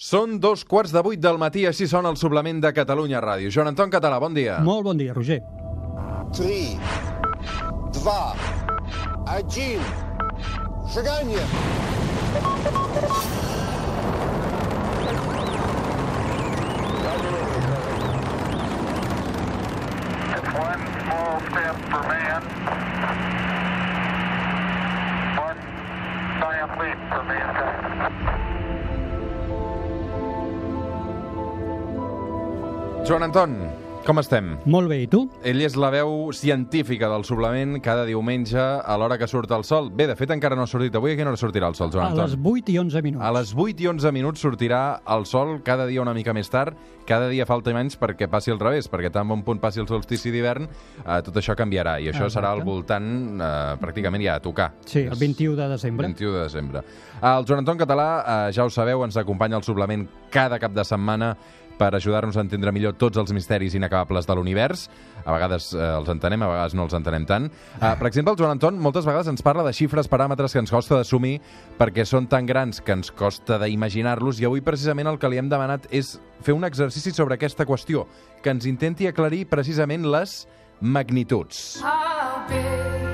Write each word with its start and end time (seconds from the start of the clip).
Són 0.00 0.38
dos 0.40 0.64
quarts 0.64 0.92
de 0.92 1.02
vuit 1.04 1.20
del 1.20 1.36
matí, 1.36 1.66
així 1.68 1.86
sona 1.86 2.08
el 2.08 2.16
suplement 2.16 2.60
de 2.64 2.72
Catalunya 2.72 3.20
Ràdio. 3.20 3.50
Joan 3.52 3.68
Anton 3.74 3.90
Català, 3.92 4.18
bon 4.18 4.32
dia. 4.32 4.58
Molt 4.64 4.84
bon 4.86 4.96
dia, 4.96 5.12
Roger. 5.12 5.42
3, 6.32 6.80
2, 8.00 8.16
1, 9.28 9.84
seganya! 10.96 11.44
One 20.52 20.82
small 21.02 21.40
step 21.50 21.76
for 21.90 22.02
man, 22.08 22.42
one 25.36 25.60
giant 26.40 26.78
leap 26.80 26.98
for 27.10 27.22
mankind. 27.24 28.41
Joan 33.04 33.24
Anton, 33.26 33.56
com 34.06 34.18
estem? 34.22 34.52
Molt 34.70 34.88
bé, 34.90 35.00
i 35.04 35.08
tu? 35.10 35.24
Ell 35.46 35.60
és 35.62 35.74
la 35.78 35.88
veu 35.94 36.30
científica 36.34 37.08
del 37.10 37.24
suplement 37.26 37.76
cada 37.82 38.04
diumenge 38.06 38.58
a 38.58 38.96
l'hora 38.98 39.16
que 39.18 39.26
surt 39.30 39.50
el 39.54 39.62
sol. 39.66 39.90
Bé, 39.94 40.06
de 40.10 40.14
fet, 40.18 40.30
encara 40.34 40.56
no 40.58 40.64
ha 40.64 40.70
sortit 40.70 40.94
avui. 40.98 41.12
A 41.14 41.18
quina 41.18 41.30
hora 41.32 41.38
sortirà 41.40 41.68
el 41.70 41.76
sol, 41.78 41.90
Joan 41.94 42.06
A 42.06 42.10
Anton? 42.12 42.24
les 42.30 42.36
8 42.38 42.72
i 42.74 42.78
11 42.82 43.02
minuts. 43.02 43.24
A 43.26 43.30
les 43.36 43.52
8 43.54 43.82
i 43.84 43.88
11 43.90 44.12
minuts 44.14 44.42
sortirà 44.42 44.80
el 45.16 45.26
sol, 45.30 45.60
cada 45.66 45.86
dia 45.90 46.02
una 46.02 46.14
mica 46.14 46.34
més 46.34 46.50
tard, 46.50 46.78
cada 47.06 47.28
dia 47.30 47.46
falta 47.46 47.74
menys 47.74 47.98
perquè 47.98 48.28
passi 48.30 48.50
al 48.54 48.60
revés, 48.62 48.88
perquè 48.90 49.10
tan 49.14 49.26
bon 49.28 49.42
punt 49.46 49.60
passi 49.62 49.82
el 49.82 49.88
solstici 49.90 50.30
d'hivern, 50.34 50.68
eh, 51.02 51.20
tot 51.26 51.38
això 51.42 51.56
canviarà, 51.58 51.98
i 52.00 52.06
això 52.10 52.26
Exacte. 52.26 52.38
serà 52.38 52.52
al 52.54 52.62
voltant, 52.66 53.08
eh, 53.40 53.78
pràcticament 53.82 54.22
ja 54.22 54.36
a 54.38 54.40
tocar. 54.42 54.72
Sí, 54.86 55.00
el 55.06 55.18
21 55.18 55.56
de 55.58 55.68
desembre. 55.74 56.06
21 56.06 56.36
de 56.38 56.42
desembre. 56.46 56.84
El 57.22 57.44
Joan 57.46 57.58
Anton 57.62 57.78
Català, 57.78 58.08
eh, 58.48 58.52
ja 58.52 58.64
ho 58.64 58.70
sabeu, 58.70 59.02
ens 59.04 59.16
acompanya 59.16 59.56
al 59.56 59.62
suplement 59.62 60.06
cada 60.30 60.58
cap 60.58 60.72
de 60.72 60.84
setmana 60.84 61.36
per 61.82 61.96
ajudar-nos 61.98 62.36
a 62.38 62.44
entendre 62.44 62.70
millor 62.70 62.94
tots 62.94 63.18
els 63.18 63.32
misteris 63.34 63.74
inacabables 63.74 64.28
de 64.28 64.36
l'univers. 64.38 64.86
A 65.24 65.34
vegades 65.34 65.72
eh, 65.74 65.82
els 65.82 66.10
entenem, 66.12 66.44
a 66.44 66.50
vegades 66.52 66.76
no 66.78 66.86
els 66.86 66.94
entenem 66.94 67.26
tant. 67.26 67.48
Eh, 67.48 67.92
per 67.98 68.06
exemple, 68.06 68.36
el 68.36 68.38
Joan 68.38 68.54
Anton 68.54 68.78
moltes 68.82 69.08
vegades 69.08 69.30
ens 69.32 69.42
parla 69.42 69.66
de 69.66 69.74
xifres, 69.74 70.10
paràmetres 70.10 70.54
que 70.54 70.62
ens 70.62 70.70
costa 70.70 71.00
d'assumir 71.00 71.40
perquè 71.80 72.06
són 72.06 72.28
tan 72.30 72.46
grans 72.46 72.78
que 72.84 72.94
ens 72.94 73.10
costa 73.10 73.58
d'imaginar-los 73.64 74.38
i 74.38 74.46
avui 74.46 74.62
precisament 74.62 75.10
el 75.10 75.18
que 75.18 75.32
li 75.32 75.42
hem 75.42 75.50
demanat 75.50 75.90
és 75.90 76.14
fer 76.42 76.54
un 76.54 76.66
exercici 76.68 77.10
sobre 77.14 77.38
aquesta 77.38 77.66
qüestió, 77.66 78.06
que 78.42 78.54
ens 78.54 78.68
intenti 78.70 79.10
aclarir 79.10 79.48
precisament 79.50 80.06
les 80.06 80.44
magnituds. 80.80 81.80
How 81.82 83.11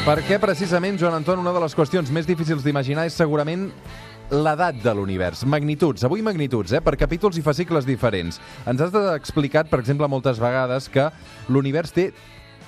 Perquè 0.00 0.38
precisament, 0.40 0.96
Joan 0.96 1.18
Anton, 1.18 1.42
una 1.42 1.52
de 1.52 1.60
les 1.60 1.74
qüestions 1.76 2.08
més 2.08 2.24
difícils 2.24 2.64
d'imaginar 2.64 3.04
és 3.04 3.18
segurament 3.20 3.66
l'edat 4.32 4.78
de 4.80 4.94
l'univers. 4.96 5.42
Magnituds. 5.44 6.06
Avui 6.08 6.24
magnituds, 6.24 6.72
eh? 6.72 6.80
per 6.80 6.96
capítols 6.96 7.36
i 7.36 7.44
fascicles 7.44 7.84
diferents. 7.84 8.40
Ens 8.70 8.80
has 8.80 8.96
explicat, 9.12 9.68
per 9.68 9.82
exemple, 9.82 10.08
moltes 10.08 10.40
vegades 10.40 10.88
que 10.88 11.10
l'univers 11.52 11.92
té 11.92 12.08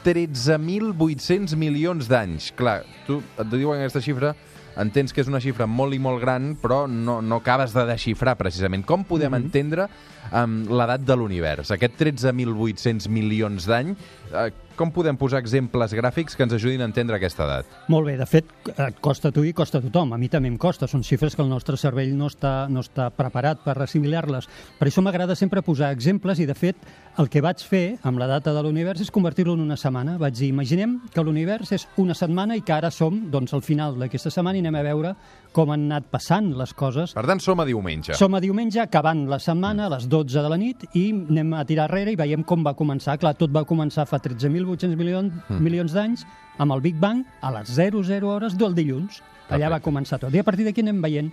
13.800 0.05 1.57
milions 1.57 2.13
d'anys. 2.13 2.51
Clar, 2.59 2.83
tu 3.09 3.23
et 3.41 3.49
diuen 3.49 3.81
aquesta 3.81 4.05
xifra, 4.05 4.35
entens 4.77 5.13
que 5.13 5.25
és 5.25 5.29
una 5.31 5.41
xifra 5.41 5.65
molt 5.69 5.97
i 5.97 6.01
molt 6.03 6.21
gran, 6.21 6.53
però 6.61 6.85
no, 6.89 7.21
no 7.25 7.41
acabes 7.41 7.73
de 7.73 7.87
desxifrar 7.89 8.37
precisament. 8.41 8.85
Com 8.85 9.05
podem 9.09 9.33
mm 9.33 9.35
-hmm. 9.35 9.45
entendre 9.45 9.89
um, 10.33 10.63
l'edat 10.69 11.01
de 11.01 11.17
l'univers? 11.17 11.71
Aquest 11.71 11.97
13.800 11.99 13.09
milions 13.09 13.67
d'any, 13.67 13.97
uh, 14.33 14.51
com 14.77 14.91
podem 14.91 15.17
posar 15.19 15.41
exemples 15.43 15.93
gràfics 15.95 16.37
que 16.37 16.45
ens 16.47 16.55
ajudin 16.57 16.83
a 16.83 16.89
entendre 16.89 17.19
aquesta 17.19 17.45
edat? 17.45 17.75
Molt 17.93 18.09
bé, 18.09 18.17
de 18.19 18.27
fet, 18.27 18.49
et 18.73 19.01
costa 19.05 19.31
a 19.31 19.35
tu 19.35 19.45
i 19.45 19.53
costa 19.57 19.79
a 19.79 19.85
tothom. 19.85 20.15
A 20.15 20.19
mi 20.21 20.31
també 20.33 20.51
em 20.51 20.57
costa. 20.61 20.89
Són 20.91 21.05
xifres 21.07 21.37
que 21.37 21.45
el 21.45 21.51
nostre 21.51 21.77
cervell 21.81 22.15
no 22.17 22.31
està, 22.33 22.67
no 22.73 22.83
està 22.85 23.11
preparat 23.15 23.63
per 23.65 23.77
assimilar-les. 23.85 24.49
Per 24.79 24.89
això 24.89 25.05
m'agrada 25.05 25.37
sempre 25.39 25.63
posar 25.63 25.93
exemples 25.93 26.41
i, 26.41 26.49
de 26.49 26.57
fet, 26.57 26.81
el 27.21 27.29
que 27.29 27.43
vaig 27.45 27.61
fer 27.61 27.99
amb 28.09 28.21
la 28.21 28.31
data 28.31 28.55
de 28.57 28.63
l'univers 28.65 29.03
és 29.05 29.13
convertir-lo 29.13 29.55
en 29.59 29.67
una 29.67 29.77
setmana. 29.77 30.17
Vaig 30.21 30.39
dir, 30.39 30.49
imaginem 30.49 30.99
que 31.13 31.25
l'univers 31.25 31.75
és 31.77 31.87
una 32.01 32.17
setmana 32.17 32.57
i 32.57 32.65
que 32.65 32.73
ara 32.75 32.91
som 32.91 33.21
doncs, 33.31 33.53
al 33.53 33.65
final 33.67 33.99
d'aquesta 34.01 34.33
setmana 34.33 34.59
i 34.59 34.65
anem 34.65 34.81
a 34.81 34.85
veure 34.87 35.15
com 35.53 35.69
han 35.75 35.85
anat 35.91 36.09
passant 36.09 36.49
les 36.57 36.73
coses 36.73 37.13
Per 37.13 37.27
tant, 37.29 37.41
som 37.45 37.61
a 37.61 37.67
diumenge. 37.69 38.17
Som 38.17 38.33
a 38.35 38.41
diumenge, 38.41 38.81
acabant 38.81 39.27
la 39.29 39.39
setmana, 39.43 39.87
a 39.87 39.93
les 39.93 40.09
12 40.09 40.41
de 40.41 40.49
la 40.49 40.57
nit, 40.57 40.87
i 40.97 41.11
anem 41.13 41.53
a 41.59 41.67
tirar 41.69 41.91
arrere 41.91 42.15
i 42.15 42.19
veiem 42.19 42.47
com 42.49 42.65
va 42.65 42.73
començar. 42.79 43.19
Clar, 43.21 43.35
tot 43.37 43.53
va 43.53 43.67
començar 43.69 44.07
fa 44.09 44.22
13.800 44.25 44.97
milions, 44.97 45.33
milions 45.61 45.95
d'anys, 45.95 46.27
amb 46.63 46.77
el 46.77 46.83
Big 46.85 46.99
Bang, 47.01 47.25
a 47.41 47.53
les 47.59 47.73
00 47.75 48.29
hores 48.29 48.59
del 48.59 48.75
dilluns. 48.75 49.23
Allà 49.53 49.69
va 49.69 49.83
començar 49.85 50.19
tot. 50.21 50.33
I 50.33 50.41
a 50.41 50.47
partir 50.47 50.65
d'aquí 50.65 50.81
anem 50.81 51.03
veient 51.03 51.33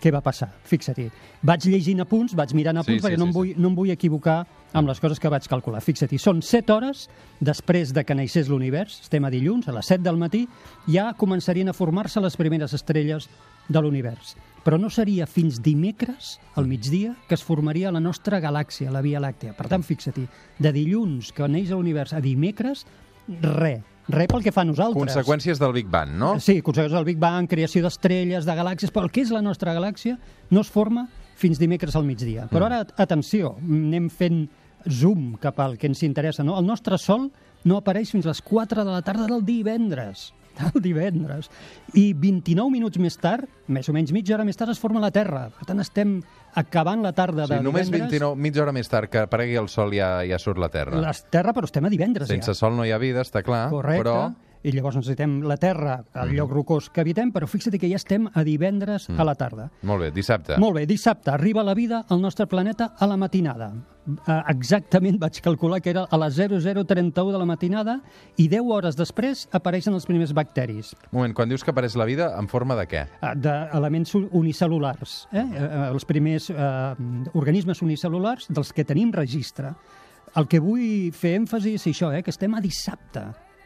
què 0.00 0.10
va 0.12 0.22
passar. 0.24 0.48
Fixa't-hi. 0.66 1.10
Vaig 1.46 1.66
llegint 1.68 2.00
apunts, 2.02 2.34
vaig 2.36 2.54
mirant 2.56 2.80
Sí, 2.80 2.86
apunts, 2.86 3.02
sí, 3.02 3.06
perquè 3.06 3.20
no, 3.20 3.26
sí, 3.26 3.28
em 3.28 3.36
vull, 3.36 3.52
no 3.60 3.70
em 3.70 3.76
vull 3.76 3.92
equivocar 3.92 4.38
amb 4.72 4.88
les 4.88 5.00
coses 5.02 5.20
que 5.20 5.30
vaig 5.32 5.46
calcular. 5.50 5.82
Fixa't-hi, 5.84 6.18
són 6.18 6.40
7 6.46 6.72
hores 6.72 7.06
després 7.40 7.92
de 7.96 8.04
que 8.06 8.16
naixés 8.16 8.48
l'univers, 8.48 9.00
estem 9.04 9.26
a 9.26 9.32
dilluns, 9.32 9.68
a 9.68 9.76
les 9.76 9.92
7 9.92 10.02
del 10.06 10.20
matí, 10.20 10.46
ja 10.88 11.10
començarien 11.18 11.68
a 11.68 11.76
formar-se 11.76 12.22
les 12.24 12.38
primeres 12.40 12.74
estrelles 12.76 13.28
de 13.68 13.82
l'univers. 13.82 14.34
Però 14.64 14.76
no 14.76 14.90
seria 14.92 15.26
fins 15.26 15.60
dimecres, 15.64 16.34
al 16.54 16.66
migdia, 16.68 17.14
que 17.28 17.36
es 17.38 17.44
formaria 17.44 17.92
la 17.92 18.02
nostra 18.02 18.40
galàxia, 18.42 18.90
la 18.92 19.00
Via 19.00 19.22
Làctea. 19.22 19.54
Per 19.56 19.68
tant, 19.70 19.84
fixa-t'hi, 19.86 20.26
de 20.58 20.72
dilluns 20.74 21.32
que 21.32 21.48
neix 21.48 21.72
l'univers 21.72 22.12
a 22.12 22.20
dimecres, 22.24 22.84
res. 23.40 23.86
Res 24.10 24.26
pel 24.26 24.42
que 24.42 24.50
fa 24.50 24.64
a 24.64 24.66
nosaltres. 24.66 24.98
Conseqüències 24.98 25.60
del 25.60 25.72
Big 25.76 25.86
Bang, 25.90 26.16
no? 26.18 26.32
Sí, 26.42 26.58
conseqüències 26.66 26.96
del 26.98 27.06
Big 27.06 27.18
Bang, 27.22 27.46
creació 27.48 27.84
d'estrelles, 27.84 28.46
de 28.48 28.56
galàxies, 28.58 28.90
però 28.90 29.06
el 29.06 29.12
que 29.14 29.22
és 29.22 29.30
la 29.30 29.42
nostra 29.44 29.74
galàxia 29.76 30.16
no 30.50 30.64
es 30.64 30.72
forma 30.72 31.06
fins 31.38 31.60
dimecres 31.60 31.94
al 31.96 32.08
migdia. 32.08 32.48
Però 32.50 32.66
ara, 32.66 32.82
atenció, 33.00 33.54
anem 33.62 34.10
fent 34.10 34.42
zoom 34.88 35.36
cap 35.40 35.60
al 35.62 35.78
que 35.78 35.88
ens 35.88 36.02
interessa. 36.02 36.44
No? 36.44 36.58
El 36.58 36.66
nostre 36.66 36.98
Sol 36.98 37.30
no 37.64 37.78
apareix 37.78 38.10
fins 38.12 38.26
a 38.26 38.32
les 38.32 38.42
4 38.42 38.84
de 38.84 38.90
la 38.90 39.02
tarda 39.06 39.28
del 39.30 39.44
divendres. 39.46 40.30
El 40.68 40.82
divendres. 40.82 41.50
I 41.94 42.10
29 42.14 42.70
minuts 42.72 43.00
més 43.02 43.16
tard, 43.20 43.48
més 43.68 43.88
o 43.88 43.94
menys 43.96 44.12
mitja 44.14 44.36
hora 44.36 44.46
més 44.46 44.58
tard, 44.58 44.72
es 44.74 44.80
forma 44.82 45.02
la 45.02 45.12
Terra. 45.14 45.46
Per 45.56 45.66
tant, 45.68 45.80
estem 45.82 46.18
acabant 46.60 47.02
la 47.04 47.14
tarda 47.16 47.46
de 47.46 47.60
només 47.62 47.88
divendres. 47.88 48.10
29, 48.10 48.40
mitja 48.48 48.64
hora 48.64 48.74
més 48.76 48.90
tard 48.90 49.10
que 49.10 49.24
aparegui 49.24 49.58
el 49.60 49.70
sol 49.72 49.94
ja, 49.96 50.18
ja 50.26 50.38
surt 50.42 50.60
la 50.60 50.70
Terra. 50.72 51.00
La 51.00 51.14
Terra, 51.14 51.54
però 51.56 51.70
estem 51.70 51.86
a 51.86 51.92
divendres 51.92 52.30
Sense 52.30 52.52
ja. 52.52 52.58
sol 52.58 52.76
no 52.76 52.86
hi 52.86 52.94
ha 52.94 53.00
vida, 53.02 53.24
està 53.26 53.44
clar, 53.46 53.68
Correcte. 53.72 54.04
però... 54.04 54.20
I 54.60 54.74
llavors 54.74 54.98
necessitem 54.98 55.38
la 55.48 55.54
Terra, 55.56 55.94
el 56.20 56.34
lloc 56.36 56.50
rocós 56.52 56.90
que 56.92 57.00
habitem, 57.00 57.30
però 57.32 57.46
fixa't 57.48 57.78
que 57.80 57.88
ja 57.88 57.96
estem 57.96 58.26
a 58.28 58.42
divendres 58.44 59.06
a 59.08 59.24
la 59.24 59.32
tarda. 59.32 59.70
Molt 59.88 60.04
bé, 60.04 60.10
dissabte. 60.12 60.58
Molt 60.60 60.76
bé, 60.76 60.82
dissabte 60.84 61.32
arriba 61.32 61.64
la 61.64 61.72
vida 61.72 62.02
al 62.12 62.20
nostre 62.20 62.44
planeta 62.46 62.90
a 62.92 63.08
la 63.08 63.16
matinada. 63.16 63.70
Eh, 64.26 64.42
Exactament 64.48 65.18
vaig 65.20 65.40
calcular 65.44 65.80
que 65.82 65.90
era 65.90 66.06
a 66.10 66.16
les 66.18 66.34
0031 66.34 67.32
de 67.32 67.38
la 67.38 67.44
matinada 67.44 67.98
i 68.40 68.48
10 68.48 68.62
hores 68.64 68.96
després 68.96 69.46
apareixen 69.52 69.92
els 69.94 70.06
primers 70.08 70.32
bacteris 70.32 70.94
Un 71.12 71.18
moment, 71.18 71.34
quan 71.36 71.48
dius 71.50 71.62
que 71.62 71.70
apareix 71.70 71.94
la 72.00 72.06
vida, 72.08 72.30
en 72.38 72.48
forma 72.48 72.74
de 72.76 72.86
què? 72.88 73.02
eh, 73.20 73.34
d'elements 73.36 74.14
unicel·lulars, 74.14 75.26
eh? 75.32 75.44
Eh, 75.44 75.90
els 75.92 76.04
primers 76.08 76.48
eh, 76.50 76.56
organismes 77.34 77.82
unicel·lulars 77.84 78.48
dels 78.48 78.72
que 78.72 78.84
tenim 78.84 79.12
registre. 79.12 79.74
El 80.36 80.46
que 80.48 80.60
vull 80.62 81.10
fer 81.12 81.36
èmfasi 81.40 81.74
és 81.76 81.86
això, 81.90 82.10
eh? 82.16 82.22
que 82.22 82.30
estem 82.30 82.54
a 82.54 82.60
dissabte. 82.60 83.20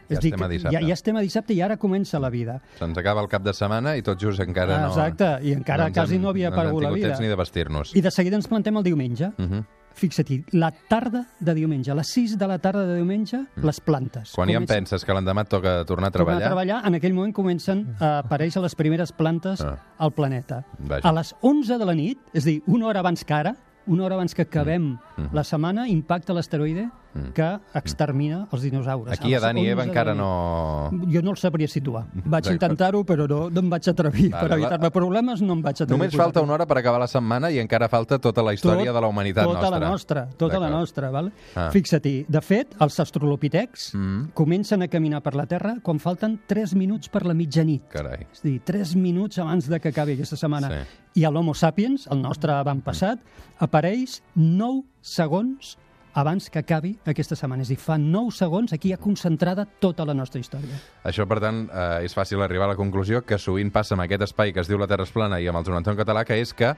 Ja 0.04 0.18
És 0.18 0.20
dir, 0.20 0.32
estem 0.34 0.42
a 0.44 0.48
dissabte. 0.50 0.74
Ja, 0.76 0.82
ja 0.84 0.94
estem 0.98 1.16
a 1.16 1.22
dissabte 1.24 1.54
i 1.54 1.60
ara 1.64 1.76
comença 1.80 2.18
la 2.20 2.28
vida. 2.28 2.58
Se'ns 2.78 2.98
acaba 3.00 3.22
el 3.24 3.28
cap 3.32 3.42
de 3.46 3.54
setmana 3.56 3.94
i 3.96 4.02
tot 4.04 4.20
just 4.20 4.40
encara 4.44 4.82
no... 4.82 4.90
Exacte, 4.92 5.30
i 5.46 5.54
encara 5.56 5.86
ens 5.88 5.96
quasi 5.96 6.18
hem- 6.18 6.22
no 6.26 6.28
havia 6.34 6.50
no 6.50 6.56
aparegut 6.58 6.82
la 6.84 6.90
vida. 6.90 7.08
temps 7.14 7.20
ni 7.24 7.28
de 7.30 7.36
vestir-nos. 7.40 7.94
I 7.96 8.02
de 8.04 8.10
seguida 8.10 8.36
ens 8.36 8.48
plantem 8.50 8.76
el 8.76 8.84
diumenge. 8.84 9.30
Uh 9.38 9.46
-huh. 9.48 9.64
Fixa-t'hi, 9.94 10.44
la 10.52 10.72
tarda 10.72 11.24
de 11.38 11.54
diumenge, 11.54 11.90
a 11.90 11.94
les 11.94 12.08
6 12.10 12.36
de 12.38 12.46
la 12.50 12.58
tarda 12.58 12.84
de 12.86 12.96
diumenge, 12.96 13.44
les 13.62 13.80
plantes. 13.80 14.32
Mm. 14.32 14.34
Quan 14.34 14.48
ja 14.48 14.56
en 14.56 14.64
Comencen- 14.64 14.74
penses 14.84 15.04
que 15.04 15.14
l'endemà 15.14 15.44
toca 15.46 15.84
tornar 15.86 16.08
a 16.08 16.10
treballar... 16.10 16.42
a 16.42 16.46
treballar, 16.50 16.80
en 16.86 16.94
aquell 16.98 17.14
moment 17.14 17.32
comencen 17.34 17.84
a 18.00 18.18
aparèixer 18.24 18.60
les 18.62 18.74
primeres 18.74 19.12
plantes 19.12 19.60
Ah. 19.62 19.76
al 19.98 20.10
planeta. 20.12 20.64
Vaja. 20.78 21.08
A 21.08 21.12
les 21.12 21.34
11 21.42 21.78
de 21.78 21.84
la 21.86 21.94
nit, 21.94 22.18
és 22.32 22.42
a 22.44 22.48
dir, 22.50 22.62
una 22.66 22.86
hora 22.86 23.00
abans 23.00 23.24
que 23.24 23.34
ara, 23.34 23.54
una 23.86 24.04
hora 24.04 24.14
abans 24.16 24.34
que 24.34 24.42
acabem 24.42 24.98
Mm. 25.16 25.30
la 25.32 25.44
setmana, 25.44 25.86
impacta 25.88 26.32
l'asteroide 26.34 26.88
que 27.34 27.48
extermina 27.74 28.48
els 28.52 28.62
dinosaures. 28.62 29.12
Aquí 29.14 29.32
a 29.34 29.38
les 29.38 29.42
Dan 29.42 29.58
i 29.58 29.64
11 29.68 29.70
Eva 29.72 29.82
la 29.82 29.88
encara 29.88 30.14
no... 30.14 30.90
Jo 31.12 31.22
no 31.22 31.30
el 31.30 31.36
sabria 31.38 31.68
situar. 31.68 32.04
Vaig 32.14 32.44
D'acord. 32.44 32.54
intentar-ho, 32.56 33.04
però 33.04 33.28
no, 33.30 33.50
no 33.50 33.60
em 33.60 33.70
vaig 33.70 33.88
atrevir. 33.88 34.30
Vale, 34.32 34.48
per 34.48 34.58
evitar-me 34.58 34.90
problemes, 34.90 35.42
no 35.42 35.52
em 35.54 35.62
vaig 35.62 35.76
atrevir. 35.82 35.98
Només 35.98 36.16
falta 36.16 36.42
una 36.42 36.54
hora 36.54 36.66
per 36.66 36.78
acabar 36.78 36.98
la 37.00 37.06
setmana 37.10 37.50
i 37.54 37.58
encara 37.62 37.88
falta 37.88 38.18
tota 38.18 38.42
la 38.42 38.54
història 38.54 38.86
Tot- 38.90 38.94
de 38.98 39.00
la 39.00 39.08
humanitat 39.08 39.44
tota 39.44 39.60
nostra. 39.60 39.78
la 39.78 39.88
nostra, 39.90 40.26
tota 40.36 40.58
la 40.60 40.70
nostra, 40.70 41.10
val? 41.10 41.32
Ah. 41.54 41.68
Fixa't-hi, 41.72 42.26
de 42.28 42.40
fet, 42.42 42.74
els 42.80 42.98
astrolopitecs 43.00 43.92
Mm. 43.94 44.30
comencen 44.34 44.82
a 44.82 44.88
caminar 44.88 45.22
per 45.22 45.34
la 45.34 45.46
Terra 45.46 45.76
quan 45.82 45.98
falten 46.00 46.40
3 46.46 46.74
minuts 46.74 47.08
per 47.08 47.24
la 47.26 47.34
mitjanit. 47.34 47.86
Carai. 47.88 48.26
És 48.32 48.40
a 48.42 48.48
dir, 48.48 48.60
3 48.64 48.96
minuts 48.96 49.38
abans 49.38 49.68
de 49.68 49.78
que 49.80 49.88
acabi 49.90 50.12
aquesta 50.14 50.36
setmana. 50.36 50.68
Sí. 51.14 51.20
I 51.22 51.26
l'Homo 51.30 51.54
sapiens, 51.54 52.08
el 52.10 52.20
nostre 52.20 52.52
avantpassat, 52.52 53.20
apareix 53.60 54.20
9 54.34 54.82
segons 55.00 55.76
abans 56.14 56.48
que 56.50 56.62
acabi 56.62 56.94
aquesta 57.04 57.36
setmana. 57.36 57.62
És 57.62 57.68
a 57.68 57.74
dir, 57.74 57.80
fa 57.82 57.98
9 57.98 58.32
segons 58.34 58.72
aquí 58.72 58.90
hi 58.90 58.94
ha 58.94 59.00
concentrada 59.02 59.66
tota 59.80 60.06
la 60.06 60.14
nostra 60.14 60.40
història. 60.40 60.78
Això, 61.04 61.26
per 61.28 61.40
tant, 61.42 61.64
eh, 61.68 62.04
és 62.06 62.14
fàcil 62.16 62.42
arribar 62.42 62.68
a 62.68 62.74
la 62.74 62.78
conclusió 62.78 63.22
que 63.26 63.38
sovint 63.38 63.72
passa 63.74 63.94
amb 63.94 64.06
aquest 64.06 64.22
espai 64.30 64.52
que 64.52 64.60
es 64.60 64.70
diu 64.70 64.78
La 64.78 64.88
Terra 64.90 65.04
és 65.04 65.12
plana 65.12 65.40
i 65.40 65.48
amb 65.48 65.58
el 65.58 65.64
Joan 65.66 65.82
Anton 65.82 65.98
Català, 65.98 66.24
que 66.24 66.38
és 66.40 66.54
que 66.54 66.74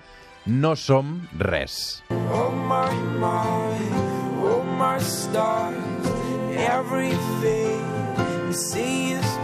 no 0.46 0.74
som 0.76 1.28
res. 1.38 2.02
Oh 2.10 2.50
my 2.50 2.92
mind, 3.20 4.42
oh 4.42 4.62
my 4.78 4.98
stars, 4.98 6.10
everything 6.56 7.82
you 8.18 8.52
see 8.52 9.12
is. 9.12 9.35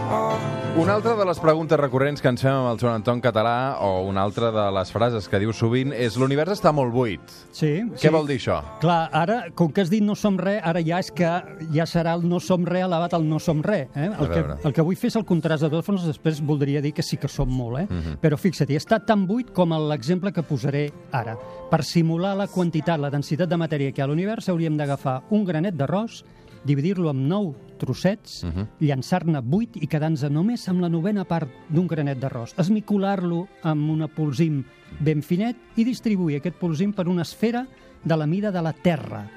Una 0.73 0.95
altra 0.95 1.13
de 1.15 1.23
les 1.23 1.37
preguntes 1.37 1.77
recurrents 1.77 2.17
que 2.19 2.31
ens 2.33 2.41
fem 2.41 2.51
amb 2.51 2.71
el 2.71 2.79
Joan 2.81 2.95
Anton 2.97 3.19
Català, 3.21 3.75
o 3.85 4.07
una 4.07 4.23
altra 4.25 4.49
de 4.51 4.63
les 4.73 4.89
frases 4.89 5.27
que 5.29 5.37
diu 5.37 5.53
sovint, 5.53 5.91
és 5.93 6.15
l'univers 6.17 6.55
està 6.55 6.71
molt 6.73 6.89
buit. 6.91 7.33
Sí, 7.53 7.69
Què 8.01 8.09
vol 8.11 8.25
dir 8.25 8.39
això? 8.39 8.55
Clar, 8.81 9.03
ara, 9.13 9.35
com 9.53 9.69
que 9.69 9.83
has 9.85 9.91
dit 9.93 10.01
no 10.01 10.15
som 10.17 10.39
res, 10.41 10.57
ara 10.65 10.81
ja 10.81 10.97
és 10.97 11.11
que 11.13 11.29
ja 11.75 11.85
serà 11.85 12.15
el 12.17 12.25
no 12.25 12.41
som 12.41 12.65
res 12.65 12.87
elevat 12.87 13.13
al 13.13 13.29
no 13.29 13.37
som 13.37 13.61
res. 13.61 13.85
Eh? 13.93 14.09
El, 14.09 14.31
que, 14.33 14.43
el 14.65 14.73
que 14.73 14.85
vull 14.89 14.97
fer 14.97 15.11
és 15.13 15.19
el 15.21 15.27
contrast 15.29 15.67
de 15.67 15.69
totes 15.69 15.85
formes, 15.85 16.07
després 16.09 16.41
voldria 16.41 16.81
dir 16.81 16.95
que 16.97 17.05
sí 17.05 17.21
que 17.21 17.29
som 17.29 17.53
molt, 17.53 17.83
eh? 17.83 17.87
Mhm. 17.87 18.17
Però 18.25 18.41
fixa't, 18.41 18.73
està 18.73 18.97
tan 19.05 19.27
buit 19.29 19.53
com 19.53 19.77
l'exemple 19.77 20.33
que 20.33 20.41
posaré 20.41 20.87
ara. 21.11 21.37
Per 21.69 21.83
simular 21.85 22.33
la 22.35 22.49
quantitat, 22.49 22.97
la 22.99 23.13
densitat 23.13 23.47
de 23.47 23.61
matèria 23.61 23.93
que 23.93 24.01
hi 24.01 24.03
ha 24.03 24.09
a 24.09 24.11
l'univers, 24.11 24.49
hauríem 24.49 24.75
d'agafar 24.75 25.21
un 25.29 25.45
granet 25.45 25.77
d'arròs, 25.77 26.23
dividir-lo 26.65 27.11
en 27.11 27.27
nou 27.27 27.53
trossets, 27.83 28.43
Mhm. 28.43 28.67
llançar-ne 28.79 29.41
vuit 29.41 29.75
i 29.77 29.87
quedar-nos 29.87 30.23
només 30.31 30.67
amb 30.69 30.81
la 30.81 30.89
novena 30.89 31.23
part 31.23 31.49
d'un 31.69 31.87
granet 31.87 32.19
d'arròs, 32.19 32.55
esmicolar-lo 32.57 33.47
amb 33.63 33.89
un 33.91 34.07
polsim 34.07 34.63
ben 34.99 35.21
finet 35.21 35.55
i 35.75 35.83
distribuir 35.83 36.37
aquest 36.37 36.55
polsim 36.57 36.93
per 36.93 37.07
una 37.07 37.21
esfera 37.23 37.67
de 38.03 38.17
la 38.17 38.25
mida 38.27 38.51
de 38.51 38.61
la 38.61 38.73
Terra, 38.73 39.29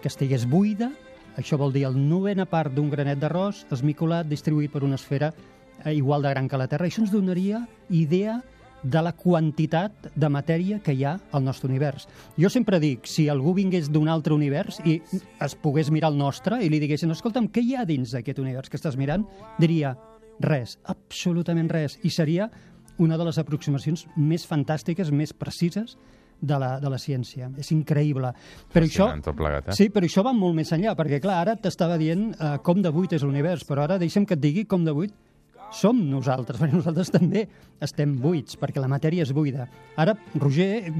que 0.00 0.08
estigués 0.08 0.48
buida, 0.48 0.90
això 1.36 1.56
vol 1.56 1.72
dir 1.72 1.84
el 1.86 1.96
novena 2.08 2.44
part 2.46 2.72
d'un 2.74 2.90
granet 2.90 3.18
d'arròs 3.18 3.66
esmicolat, 3.70 4.26
distribuït 4.26 4.70
per 4.70 4.82
una 4.84 4.96
esfera 4.96 5.32
eh, 5.84 5.94
igual 5.94 6.22
de 6.22 6.30
gran 6.30 6.48
que 6.48 6.58
la 6.58 6.68
Terra. 6.68 6.86
Això 6.86 7.00
ens 7.00 7.12
donaria 7.12 7.66
idea 7.88 8.42
de 8.82 9.02
la 9.02 9.12
quantitat 9.12 10.10
de 10.14 10.28
matèria 10.32 10.78
que 10.84 10.94
hi 10.96 11.04
ha 11.04 11.16
al 11.32 11.44
nostre 11.44 11.68
univers. 11.68 12.06
Jo 12.40 12.50
sempre 12.52 12.80
dic, 12.80 13.08
si 13.08 13.28
algú 13.28 13.54
vingués 13.56 13.90
d'un 13.92 14.08
altre 14.08 14.34
univers 14.34 14.80
i 14.84 15.00
es 15.40 15.56
pogués 15.60 15.90
mirar 15.90 16.12
el 16.12 16.18
nostre 16.18 16.62
i 16.64 16.70
li 16.72 16.80
diguessin, 16.80 17.12
escolta'm, 17.12 17.50
què 17.52 17.64
hi 17.64 17.76
ha 17.76 17.84
dins 17.88 18.14
d'aquest 18.16 18.40
univers 18.40 18.70
que 18.70 18.80
estàs 18.80 18.96
mirant? 19.00 19.26
Diria, 19.60 19.94
res, 20.40 20.78
absolutament 20.88 21.68
res. 21.70 21.98
I 22.02 22.10
seria 22.14 22.50
una 23.00 23.18
de 23.18 23.26
les 23.28 23.38
aproximacions 23.40 24.06
més 24.16 24.46
fantàstiques, 24.48 25.12
més 25.12 25.32
precises 25.32 25.96
de 26.40 26.56
la, 26.58 26.74
de 26.80 26.90
la 26.90 26.98
ciència. 27.00 27.50
És 27.60 27.70
increïble. 27.74 28.32
Però 28.72 28.86
això, 28.86 29.08
Fascinant 29.10 29.36
plegat, 29.36 29.70
eh? 29.70 29.76
Sí, 29.76 29.88
però 29.92 30.08
això 30.08 30.24
va 30.24 30.32
molt 30.36 30.56
més 30.56 30.72
enllà, 30.72 30.94
perquè 30.96 31.20
clar, 31.22 31.40
ara 31.44 31.56
t'estava 31.60 31.98
dient 32.00 32.30
eh, 32.32 32.54
com 32.64 32.80
de 32.80 32.92
buit 32.94 33.12
és 33.16 33.24
l'univers, 33.26 33.66
però 33.68 33.84
ara 33.84 33.98
deixa'm 34.00 34.28
que 34.28 34.38
et 34.38 34.42
digui 34.42 34.64
com 34.68 34.86
de 34.86 34.96
buit 34.96 35.16
som 35.72 35.98
nosaltres, 36.10 36.58
perquè 36.60 36.74
nosaltres 36.76 37.10
també 37.14 37.44
estem 37.80 38.16
buits, 38.20 38.56
perquè 38.60 38.80
la 38.82 38.88
matèria 38.90 39.22
és 39.22 39.32
buida. 39.32 39.68
Ara, 40.00 40.16
Roger, 40.40 40.90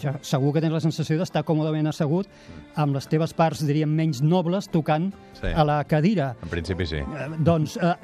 ja 0.00 0.16
segur 0.26 0.52
que 0.54 0.60
tens 0.64 0.74
la 0.74 0.82
sensació 0.82 1.18
d'estar 1.20 1.44
còmodament 1.46 1.86
assegut 1.88 2.28
amb 2.74 2.96
les 2.96 3.06
teves 3.08 3.32
parts, 3.36 3.62
diríem, 3.66 3.90
menys 3.90 4.22
nobles, 4.22 4.68
tocant 4.72 5.12
Sí. 5.36 5.46
a 5.52 5.64
la 5.64 5.84
cadira. 5.84 6.34
En 6.42 6.48
principi 6.48 6.86
sí. 6.86 6.96
Eh, 6.96 7.28
doncs, 7.44 7.76
eh, 7.76 7.94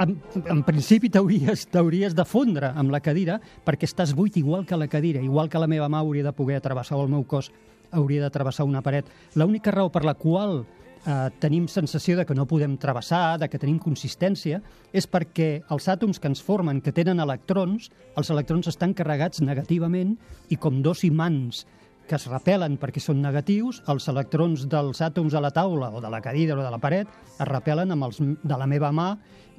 en, 0.00 0.18
en 0.44 0.62
principi 0.62 1.08
t'hauries 1.08 1.66
t'hauries 1.72 2.14
de 2.14 2.24
fondre 2.28 2.68
amb 2.76 2.92
la 2.92 3.00
cadira 3.00 3.38
perquè 3.64 3.88
estàs 3.88 4.12
buit 4.14 4.36
igual 4.36 4.66
que 4.66 4.76
la 4.76 4.88
cadira, 4.88 5.22
igual 5.24 5.48
que 5.48 5.58
la 5.58 5.66
meva 5.66 5.88
mà 5.88 6.02
hauria 6.04 6.22
de 6.24 6.32
poder 6.36 6.60
travessar 6.60 6.98
el 7.00 7.08
meu 7.08 7.24
cos 7.24 7.50
hauria 7.90 8.22
de 8.22 8.30
travessar 8.30 8.66
una 8.66 8.82
paret. 8.82 9.06
L'única 9.34 9.70
raó 9.70 9.88
per 9.90 10.04
la 10.04 10.14
qual 10.14 10.66
eh, 11.06 11.30
tenim 11.40 11.68
sensació 11.68 12.16
de 12.18 12.24
que 12.26 12.34
no 12.34 12.48
podem 12.50 12.76
travessar, 12.80 13.38
de 13.38 13.48
que 13.48 13.60
tenim 13.60 13.78
consistència, 13.82 14.60
és 14.92 15.06
perquè 15.10 15.62
els 15.70 15.88
àtoms 15.88 16.20
que 16.20 16.30
ens 16.30 16.42
formen, 16.42 16.80
que 16.80 16.92
tenen 16.92 17.20
electrons, 17.20 17.90
els 18.16 18.30
electrons 18.30 18.68
estan 18.72 18.94
carregats 18.94 19.42
negativament 19.44 20.16
i 20.48 20.56
com 20.60 20.82
dos 20.82 21.04
imants 21.04 21.64
que 22.08 22.18
es 22.18 22.26
repelen 22.28 22.76
perquè 22.80 23.00
són 23.00 23.22
negatius, 23.24 23.80
els 23.88 24.06
electrons 24.12 24.66
dels 24.68 25.00
àtoms 25.00 25.34
a 25.34 25.40
la 25.40 25.52
taula 25.56 25.88
o 25.88 26.02
de 26.04 26.10
la 26.12 26.20
cadira 26.20 26.56
o 26.56 26.60
de 26.60 26.68
la 26.70 26.80
paret 26.80 27.08
es 27.08 27.48
repelen 27.48 27.94
amb 27.94 28.10
els 28.10 28.20
de 28.20 28.58
la 28.60 28.68
meva 28.68 28.90
mà 28.92 29.14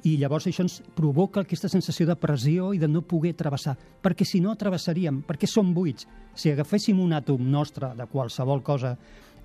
i 0.06 0.14
llavors 0.20 0.46
això 0.46 0.62
ens 0.62 0.78
provoca 0.94 1.42
aquesta 1.42 1.68
sensació 1.72 2.06
de 2.06 2.14
pressió 2.20 2.70
i 2.74 2.78
de 2.78 2.86
no 2.86 3.02
poder 3.02 3.34
travessar, 3.34 3.74
perquè 3.74 4.26
si 4.28 4.38
no 4.40 4.54
travessaríem, 4.54 5.24
perquè 5.26 5.48
som 5.50 5.72
buits. 5.74 6.06
Si 6.36 6.52
agaféssim 6.52 7.00
un 7.02 7.16
àtom 7.16 7.42
nostre 7.50 7.90
de 7.98 8.06
qualsevol 8.06 8.62
cosa 8.62 8.94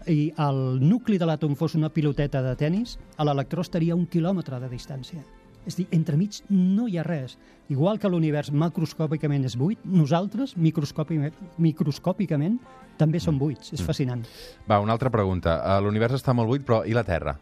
i 0.08 0.32
el 0.42 0.80
nucli 0.82 1.20
de 1.22 1.28
l'àtom 1.28 1.54
fos 1.60 1.76
una 1.78 1.92
piloteta 1.94 2.42
de 2.42 2.56
tennis, 2.56 2.98
l'electró 3.20 3.62
estaria 3.62 3.94
a 3.94 4.00
un 4.00 4.08
quilòmetre 4.10 4.60
de 4.62 4.70
distància. 4.72 5.22
És 5.66 5.76
a 5.76 5.82
dir, 5.82 5.88
entremig 5.94 6.40
no 6.50 6.88
hi 6.90 6.98
ha 6.98 7.06
res. 7.06 7.38
Igual 7.70 8.00
que 8.02 8.10
l'univers 8.10 8.50
macroscòpicament 8.52 9.46
és 9.46 9.56
buit, 9.58 9.84
nosaltres, 9.86 10.56
microscòpicament, 10.58 11.38
microscòpicament, 11.62 12.58
també 12.98 13.22
som 13.22 13.38
buits. 13.38 13.74
És 13.78 13.86
fascinant. 13.86 14.26
Va, 14.68 14.82
una 14.82 14.98
altra 14.98 15.14
pregunta. 15.14 15.60
Eh, 15.62 15.80
L'univers 15.86 16.18
està 16.18 16.34
molt 16.34 16.50
buit, 16.50 16.66
però 16.66 16.82
i 16.86 16.98
la 16.98 17.06
Terra? 17.06 17.38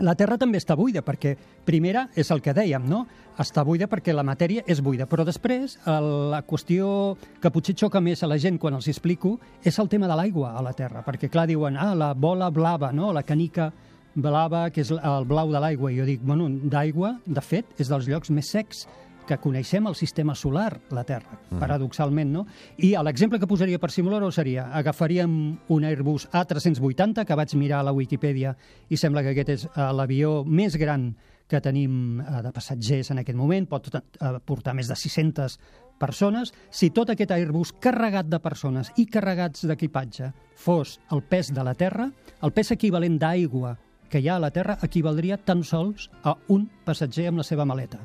La 0.00 0.14
Terra 0.16 0.38
també 0.40 0.56
està 0.58 0.74
buida, 0.76 1.02
perquè, 1.04 1.34
primera, 1.66 2.06
és 2.16 2.30
el 2.32 2.40
que 2.40 2.54
dèiem, 2.56 2.86
no? 2.88 3.02
Està 3.40 3.64
buida 3.64 3.86
perquè 3.88 4.14
la 4.16 4.24
matèria 4.24 4.62
és 4.66 4.80
buida, 4.80 5.06
però 5.06 5.24
després 5.24 5.78
el- 5.86 6.30
la 6.30 6.42
qüestió 6.46 7.16
que 7.40 7.50
potser 7.50 7.74
xoca 7.76 8.00
més 8.00 8.22
a 8.22 8.26
la 8.26 8.38
gent 8.38 8.58
quan 8.58 8.74
els 8.74 8.88
explico 8.88 9.38
és 9.62 9.78
el 9.78 9.88
tema 9.88 10.08
de 10.08 10.16
l'aigua 10.16 10.54
a 10.56 10.62
la 10.62 10.72
Terra, 10.72 11.04
perquè 11.04 11.28
clar, 11.28 11.46
diuen, 11.46 11.76
ah, 11.76 11.94
la 11.94 12.14
bola 12.14 12.48
blava, 12.50 12.92
no?, 12.92 13.12
la 13.12 13.22
canica 13.22 13.72
blava, 14.14 14.70
que 14.70 14.80
és 14.80 14.90
el 14.90 15.24
blau 15.24 15.52
de 15.52 15.60
l'aigua, 15.60 15.92
i 15.92 15.98
jo 16.00 16.04
dic, 16.04 16.20
bueno, 16.24 16.48
d'aigua, 16.48 17.20
de 17.26 17.40
fet, 17.40 17.66
és 17.78 17.88
dels 17.88 18.08
llocs 18.08 18.30
més 18.30 18.50
secs 18.50 18.86
que 19.30 19.38
coneixem 19.38 19.86
el 19.86 19.94
sistema 19.94 20.34
solar, 20.34 20.80
la 20.90 21.04
Terra, 21.06 21.38
paradoxalment, 21.60 22.32
no? 22.34 22.44
I 22.82 22.96
l'exemple 23.06 23.38
que 23.38 23.48
posaria 23.50 23.78
per 23.78 23.92
simular-ho 23.94 24.32
seria, 24.34 24.66
agafaríem 24.74 25.32
un 25.70 25.86
Airbus 25.86 26.26
A380, 26.34 27.22
que 27.28 27.38
vaig 27.38 27.54
mirar 27.60 27.80
a 27.80 27.86
la 27.86 27.94
Wikipedia 27.94 28.56
i 28.90 28.98
sembla 28.98 29.22
que 29.22 29.36
aquest 29.36 29.54
és 29.54 29.68
eh, 29.70 29.86
l'avió 29.94 30.40
més 30.42 30.74
gran 30.80 31.12
que 31.50 31.62
tenim 31.62 32.18
eh, 32.18 32.42
de 32.42 32.52
passatgers 32.54 33.12
en 33.14 33.22
aquest 33.22 33.38
moment, 33.38 33.70
pot 33.70 33.86
eh, 33.94 34.02
portar 34.46 34.74
més 34.74 34.90
de 34.90 34.98
600 34.98 35.58
persones. 36.02 36.54
Si 36.74 36.90
tot 36.96 37.14
aquest 37.14 37.30
Airbus 37.36 37.76
carregat 37.78 38.26
de 38.30 38.42
persones 38.42 38.90
i 38.98 39.06
carregats 39.06 39.66
d'equipatge 39.70 40.32
fos 40.58 40.98
el 41.14 41.22
pes 41.22 41.54
de 41.54 41.66
la 41.66 41.76
Terra, 41.78 42.10
el 42.42 42.56
pes 42.56 42.74
equivalent 42.74 43.20
d'aigua 43.20 43.76
que 44.10 44.18
hi 44.18 44.26
ha 44.26 44.40
a 44.40 44.42
la 44.42 44.50
Terra 44.50 44.80
equivaldria 44.82 45.38
tan 45.38 45.62
sols 45.62 46.10
a 46.26 46.34
un 46.50 46.66
passatger 46.86 47.30
amb 47.30 47.44
la 47.44 47.46
seva 47.46 47.68
maleta 47.68 48.02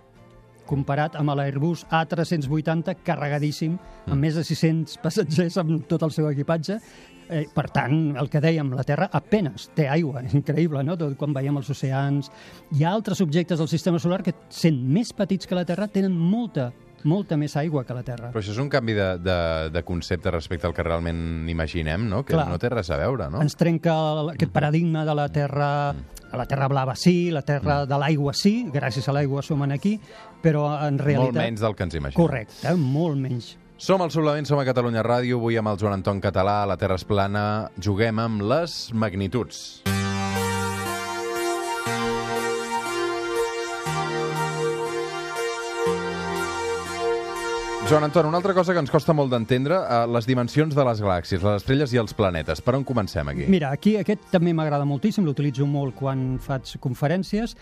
comparat 0.68 1.16
amb 1.20 1.36
l'Airbus 1.38 1.86
A380 1.94 3.02
carregadíssim, 3.06 3.78
amb 4.06 4.22
més 4.22 4.38
de 4.38 4.44
600 4.46 4.98
passatgers 5.04 5.60
amb 5.62 5.86
tot 5.90 6.06
el 6.06 6.14
seu 6.16 6.30
equipatge. 6.32 6.80
Eh, 7.26 7.48
per 7.50 7.66
tant, 7.74 8.14
el 8.22 8.30
que 8.30 8.42
dèiem, 8.42 8.70
la 8.78 8.86
Terra 8.86 9.08
apenes 9.18 9.72
té 9.78 9.88
aigua, 9.90 10.22
és 10.28 10.36
increïble, 10.40 10.84
no? 10.86 10.98
Tot 11.00 11.16
quan 11.18 11.34
veiem 11.34 11.58
els 11.58 11.72
oceans. 11.74 12.30
Hi 12.76 12.86
ha 12.86 12.94
altres 12.94 13.22
objectes 13.26 13.62
del 13.62 13.72
sistema 13.72 14.02
solar 14.02 14.22
que, 14.26 14.36
sent 14.54 14.78
més 14.86 15.14
petits 15.14 15.50
que 15.50 15.58
la 15.58 15.66
Terra, 15.66 15.90
tenen 15.90 16.14
molta, 16.14 16.70
molta 17.04 17.38
més 17.38 17.56
aigua 17.58 17.84
que 17.86 17.94
la 17.94 18.04
Terra. 18.04 18.32
Però 18.32 18.42
això 18.42 18.52
és 18.56 18.60
un 18.62 18.70
canvi 18.70 18.94
de, 18.94 19.18
de, 19.20 19.38
de 19.74 19.84
concepte 19.84 20.32
respecte 20.32 20.68
al 20.68 20.74
que 20.74 20.84
realment 20.84 21.50
imaginem, 21.50 22.08
no? 22.10 22.24
Que 22.26 22.34
Clar. 22.34 22.48
no 22.50 22.58
té 22.62 22.70
res 22.70 22.90
a 22.90 22.98
veure, 22.98 23.30
no? 23.30 23.42
Ens 23.42 23.56
trenca 23.56 23.94
el- 24.22 24.30
aquest 24.36 24.52
paradigma 24.52 25.06
de 25.06 25.16
la 25.16 25.28
Terra, 25.30 25.94
la 26.34 26.46
Terra 26.46 26.68
blava 26.68 26.96
sí, 26.96 27.32
la 27.32 27.42
Terra 27.44 27.86
de 27.86 27.98
l'aigua 28.00 28.34
sí, 28.34 28.66
gràcies 28.74 29.08
a 29.10 29.14
l'aigua 29.14 29.42
som 29.44 29.62
aquí, 29.66 30.00
però 30.42 30.68
en 30.88 30.98
realitat... 31.00 31.34
Molt 31.34 31.44
menys 31.44 31.62
del 31.62 31.76
que 31.76 31.84
ens 31.84 31.96
imaginem. 31.96 32.22
Correcte, 32.22 32.76
molt 32.76 33.18
menys. 33.18 33.56
Som 33.78 34.02
al 34.02 34.12
Suplement, 34.12 34.46
som 34.48 34.60
a 34.60 34.64
Catalunya 34.64 35.04
Ràdio, 35.04 35.36
avui 35.36 35.58
amb 35.60 35.68
el 35.68 35.78
Joan 35.78 35.98
Anton 36.00 36.22
Català, 36.24 36.62
a 36.64 36.70
la 36.70 36.78
Terra 36.78 36.96
és 36.96 37.04
plana, 37.04 37.70
juguem 37.82 38.20
amb 38.24 38.42
les 38.48 38.94
magnituds. 38.94 39.82
Joan 47.88 48.04
Anton, 48.04 48.26
una 48.26 48.38
altra 48.38 48.56
cosa 48.56 48.74
que 48.74 48.82
ens 48.82 48.90
costa 48.90 49.14
molt 49.14 49.30
d'entendre, 49.30 49.76
eh, 49.78 49.98
les 50.10 50.26
dimensions 50.26 50.74
de 50.74 50.84
les 50.88 51.02
galàxies, 51.06 51.44
les 51.46 51.60
estrelles 51.62 51.92
i 51.94 52.00
els 52.02 52.16
planetes. 52.18 52.58
Per 52.66 52.74
on 52.74 52.84
comencem 52.84 53.28
aquí? 53.30 53.46
Mira, 53.46 53.70
aquí 53.70 53.94
aquest 54.00 54.24
també 54.32 54.56
m'agrada 54.58 54.88
moltíssim, 54.90 55.24
l'utilitzo 55.24 55.68
molt 55.70 55.94
quan 55.94 56.40
faig 56.42 56.80
conferències 56.82 57.54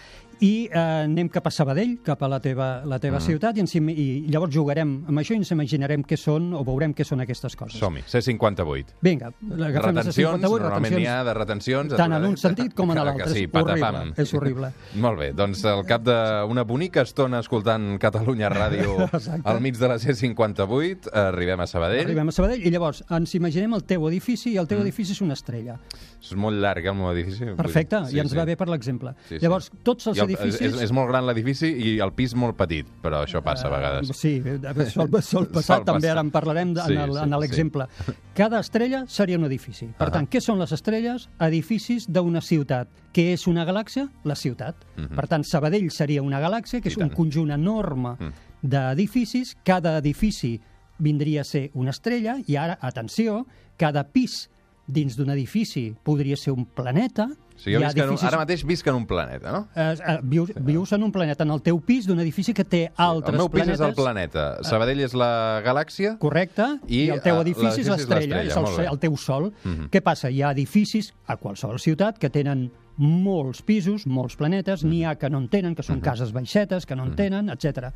i 0.41 0.67
eh, 0.71 0.79
anem 1.05 1.29
cap 1.29 1.47
a 1.47 1.51
Sabadell, 1.53 1.97
cap 2.05 2.21
a 2.23 2.29
la 2.31 2.39
teva, 2.43 2.67
la 2.85 2.99
teva 2.99 3.17
mm. 3.19 3.25
ciutat, 3.25 3.57
i, 3.57 3.63
ens, 3.63 3.75
i 3.75 4.05
llavors 4.31 4.53
jugarem 4.53 4.93
amb 5.09 5.21
això 5.21 5.35
i 5.35 5.41
ens 5.41 5.51
imaginarem 5.55 6.03
què 6.07 6.17
són 6.19 6.51
o 6.57 6.63
veurem 6.67 6.93
què 6.93 7.05
són 7.07 7.23
aquestes 7.23 7.57
coses. 7.59 7.79
Som-hi, 7.81 8.03
C58. 8.09 8.97
Vinga, 9.03 9.31
l'agafem 9.49 9.97
les 9.97 10.09
Retencions, 10.11 10.39
58, 10.41 10.63
normalment 10.67 10.95
n'hi 10.97 11.09
ha 11.09 11.17
de 11.27 11.35
retencions. 11.39 11.95
Tant 11.97 12.17
en 12.19 12.27
un 12.29 12.37
sentit 12.37 12.75
com 12.77 12.93
en 12.93 13.01
l'altre. 13.01 13.29
Sí, 13.33 13.47
És 13.47 13.63
horrible, 13.63 14.03
és 14.25 14.33
horrible. 14.37 14.71
Molt 15.05 15.19
bé, 15.23 15.31
doncs 15.37 15.63
al 15.69 15.83
cap 15.89 16.05
d'una 16.05 16.67
bonica 16.69 17.03
estona 17.07 17.41
escoltant 17.43 17.97
Catalunya 18.01 18.51
Ràdio 18.53 19.09
al 19.49 19.61
mig 19.63 19.79
de 19.79 19.89
la 19.89 19.97
C58, 20.01 21.09
arribem 21.25 21.65
a 21.65 21.67
Sabadell. 21.69 22.05
Arribem 22.05 22.29
a 22.29 22.35
Sabadell 22.35 22.67
i 22.67 22.73
llavors 22.73 23.03
ens 23.13 23.33
imaginem 23.39 23.73
el 23.77 23.87
teu 23.89 24.07
edifici 24.11 24.53
i 24.53 24.57
el 24.61 24.67
teu 24.67 24.79
Mm. 24.83 24.87
edifici 24.87 25.13
és 25.13 25.21
una 25.21 25.33
estrella. 25.37 25.77
És 26.23 26.33
molt 26.39 26.55
llarg, 26.55 26.85
eh, 26.85 26.89
el 26.89 26.95
meu 26.95 27.09
edifici. 27.11 27.45
Perfecte, 27.57 27.99
dir, 28.07 28.15
i 28.15 28.19
ens 28.23 28.33
va 28.37 28.45
bé 28.45 28.55
per 28.55 28.67
l'exemple. 28.69 29.11
Sí, 29.27 29.35
sí. 29.37 29.41
Llavors, 29.43 29.69
tots 29.83 30.07
els 30.07 30.17
I 30.17 30.21
el, 30.21 30.29
edificis... 30.31 30.61
És, 30.61 30.77
és 30.85 30.91
molt 30.95 31.09
gran 31.09 31.25
l'edifici 31.27 31.67
i 31.67 31.99
el 31.99 32.13
pis 32.15 32.33
molt 32.33 32.55
petit, 32.57 32.87
però 33.03 33.23
això 33.25 33.41
passa 33.43 33.67
a 33.67 33.71
vegades. 33.73 34.09
Uh, 34.09 34.13
sí, 34.15 34.41
eh, 34.45 34.57
sol, 34.89 35.09
sol 35.21 35.47
passar, 35.51 35.79
Sol 35.81 35.85
també 35.85 36.07
passar. 36.07 36.11
ara 36.15 36.21
en 36.23 36.31
parlarem 36.31 36.73
de, 36.73 36.81
Sí, 36.87 36.93
en 36.93 37.01
el- 37.09 37.17
sí, 37.19 37.39
l'exemple. 37.43 37.87
Cada 38.33 38.59
estrella 38.63 39.03
seria 39.07 39.37
un 39.37 39.43
edifici. 39.45 39.87
Per 39.97 40.07
Ahà. 40.07 40.13
tant, 40.13 40.29
què 40.31 40.39
són 40.41 40.57
les 40.63 40.71
estrelles? 40.71 41.27
Edificis 41.39 42.07
d'una 42.07 42.41
ciutat. 42.41 42.87
Què 43.13 43.33
és 43.33 43.45
una 43.47 43.65
galàxia? 43.65 44.07
La 44.23 44.35
ciutat. 44.35 44.75
Mhm. 44.95 45.15
Per 45.15 45.27
tant, 45.27 45.43
Sabadell 45.43 45.91
seria 45.91 46.23
una 46.23 46.39
galàxia, 46.39 46.81
que 46.81 46.89
és 46.89 46.97
un 46.97 47.09
conjunt 47.09 47.51
enorme 47.51 48.15
Mm. 48.19 48.31
d'edificis. 48.63 49.55
Cada 49.63 49.97
edifici 49.99 50.59
vindria 50.99 51.41
a 51.41 51.43
ser 51.43 51.69
una 51.73 51.91
estrella 51.91 52.37
i 52.47 52.55
ara, 52.55 52.77
atenció, 52.81 53.45
cada 53.77 54.05
pis 54.13 54.49
dins 54.87 55.15
d'un 55.15 55.29
edifici 55.31 55.93
podria 56.03 56.35
ser 56.37 56.51
un 56.51 56.65
planeta. 56.65 57.29
O 57.53 57.59
sigui, 57.63 57.75
jo 57.77 57.79
visc 57.85 57.97
en 57.97 58.03
un, 58.03 58.09
edificis- 58.09 58.27
ara 58.27 58.37
mateix 58.41 58.63
visc 58.67 58.87
en 58.89 58.95
un 58.97 59.05
planeta, 59.07 59.51
no? 59.53 59.67
Eh, 59.75 59.95
eh, 59.95 60.17
vius, 60.23 60.49
vius 60.59 60.91
en 60.91 61.03
un 61.03 61.11
planeta, 61.13 61.43
en 61.45 61.51
el 61.53 61.61
teu 61.61 61.79
pis 61.79 62.07
d'un 62.09 62.19
edifici 62.19 62.53
que 62.53 62.65
té 62.65 62.81
altres 62.97 63.35
el 63.35 63.39
meu 63.39 63.47
pis 63.49 63.61
planetes. 63.61 63.79
és 63.79 63.87
el 63.87 63.95
planeta, 63.95 64.45
Sabadell 64.67 64.99
és 65.05 65.13
la 65.13 65.61
galàxia, 65.63 66.17
Correcte, 66.19 66.65
I, 66.87 67.05
i, 67.05 67.09
el 67.13 67.21
teu 67.21 67.37
eh, 67.37 67.41
edifici 67.45 67.81
és 67.85 67.87
l'estrella, 67.93 68.41
és, 68.43 68.55
el, 68.57 68.85
el 68.89 68.99
teu 68.99 69.15
sol. 69.15 69.53
Mhm. 69.63 69.87
Què 69.93 70.01
passa? 70.01 70.29
Hi 70.33 70.41
ha 70.41 70.51
edificis 70.51 71.13
a 71.27 71.37
qualsevol 71.37 71.79
ciutat 71.79 72.17
que 72.19 72.29
tenen 72.29 72.71
molts 72.97 73.61
pisos, 73.65 74.05
molts 74.05 74.35
planetes, 74.35 74.83
n'hi 74.83 75.03
ha 75.05 75.15
que 75.15 75.29
no 75.29 75.37
en 75.39 75.47
tenen, 75.49 75.73
que 75.75 75.81
són 75.85 76.01
cases 76.01 76.33
baixetes, 76.33 76.85
que 76.85 76.95
no 76.95 77.05
en 77.05 77.15
tenen, 77.15 77.49
etc. 77.49 77.93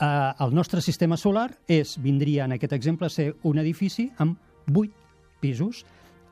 Uh, 0.00 0.32
el 0.44 0.54
nostre 0.54 0.80
sistema 0.80 1.16
solar 1.16 1.50
és, 1.66 1.96
vindria 2.00 2.44
en 2.44 2.52
aquest 2.52 2.72
exemple 2.72 3.06
a 3.06 3.10
ser 3.10 3.34
un 3.42 3.58
edifici 3.58 4.12
amb 4.18 4.38
vuit 4.66 4.92
pisos. 5.40 5.84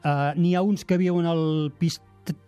Uh, 0.06 0.30
n'hi 0.38 0.52
ha 0.54 0.60
uns 0.62 0.84
que 0.86 0.98
viuen 1.00 1.26
al 1.26 1.72
pis 1.80 1.96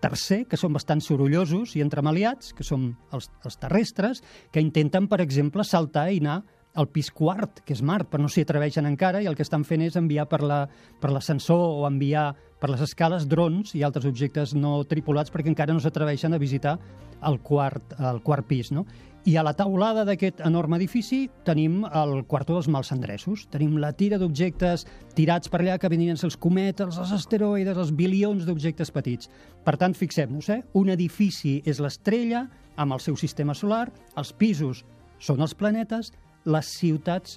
tercer, 0.03 0.45
que 0.47 0.59
són 0.59 0.75
bastant 0.75 1.00
sorollosos 1.03 1.73
i 1.75 1.83
entremaliats, 1.83 2.53
que 2.55 2.62
són 2.67 2.93
els, 3.15 3.27
els 3.47 3.59
terrestres, 3.59 4.23
que 4.55 4.62
intenten, 4.62 5.09
per 5.11 5.19
exemple, 5.25 5.65
saltar 5.67 6.09
i 6.15 6.21
anar 6.23 6.45
al 6.79 6.87
pis 6.95 7.09
quart, 7.11 7.65
que 7.67 7.75
és 7.75 7.83
Mart, 7.83 8.07
però 8.11 8.23
no 8.23 8.29
s'hi 8.31 8.45
atreveixen 8.47 8.87
encara 8.87 9.23
i 9.23 9.27
el 9.27 9.35
que 9.35 9.43
estan 9.43 9.65
fent 9.67 9.83
és 9.83 9.97
enviar 9.99 10.29
per 10.31 10.43
la- 10.47 10.69
per 11.00 11.11
l'ascensor 11.11 11.59
o 11.81 11.87
enviar 11.88 12.37
per 12.61 12.71
les 12.71 12.81
escales 12.85 13.27
drons 13.27 13.75
i 13.75 13.83
altres 13.83 14.07
objectes 14.07 14.55
no 14.55 14.85
tripulats 14.85 15.33
perquè 15.33 15.50
encara 15.50 15.75
no 15.75 15.81
s'atreveixen 15.83 16.35
a 16.35 16.38
visitar 16.38 16.79
el 17.27 17.41
quart, 17.41 17.97
el 17.99 18.23
quart 18.23 18.47
pis. 18.47 18.71
No? 18.71 18.87
I 19.29 19.35
a 19.37 19.43
la 19.45 19.53
taulada 19.53 20.07
d'aquest 20.09 20.39
enorme 20.41 20.79
edifici 20.79 21.27
tenim 21.45 21.83
el 21.85 22.23
quarto 22.31 22.55
dels 22.57 22.69
mals 22.73 22.89
endreços. 22.95 23.43
Tenim 23.53 23.75
la 23.77 23.91
tira 23.93 24.17
d'objectes 24.17 24.87
tirats 25.19 25.51
per 25.53 25.59
allà 25.61 25.75
que 25.77 25.91
venien 25.93 26.17
els 26.17 26.37
cometes, 26.41 26.97
els 26.97 27.13
asteroides, 27.13 27.77
els 27.77 27.91
bilions 27.93 28.47
d'objectes 28.49 28.89
petits. 28.95 29.29
Per 29.67 29.75
tant, 29.77 29.93
fixem-nos, 29.93 30.49
eh? 30.49 30.63
un 30.81 30.89
edifici 30.95 31.59
és 31.69 31.77
l'estrella 31.85 32.47
amb 32.81 32.97
el 32.97 33.03
seu 33.05 33.19
sistema 33.21 33.53
solar, 33.53 33.91
els 34.17 34.33
pisos 34.33 34.81
són 35.21 35.45
els 35.45 35.53
planetes, 35.53 36.15
les 36.49 36.73
ciutats 36.79 37.37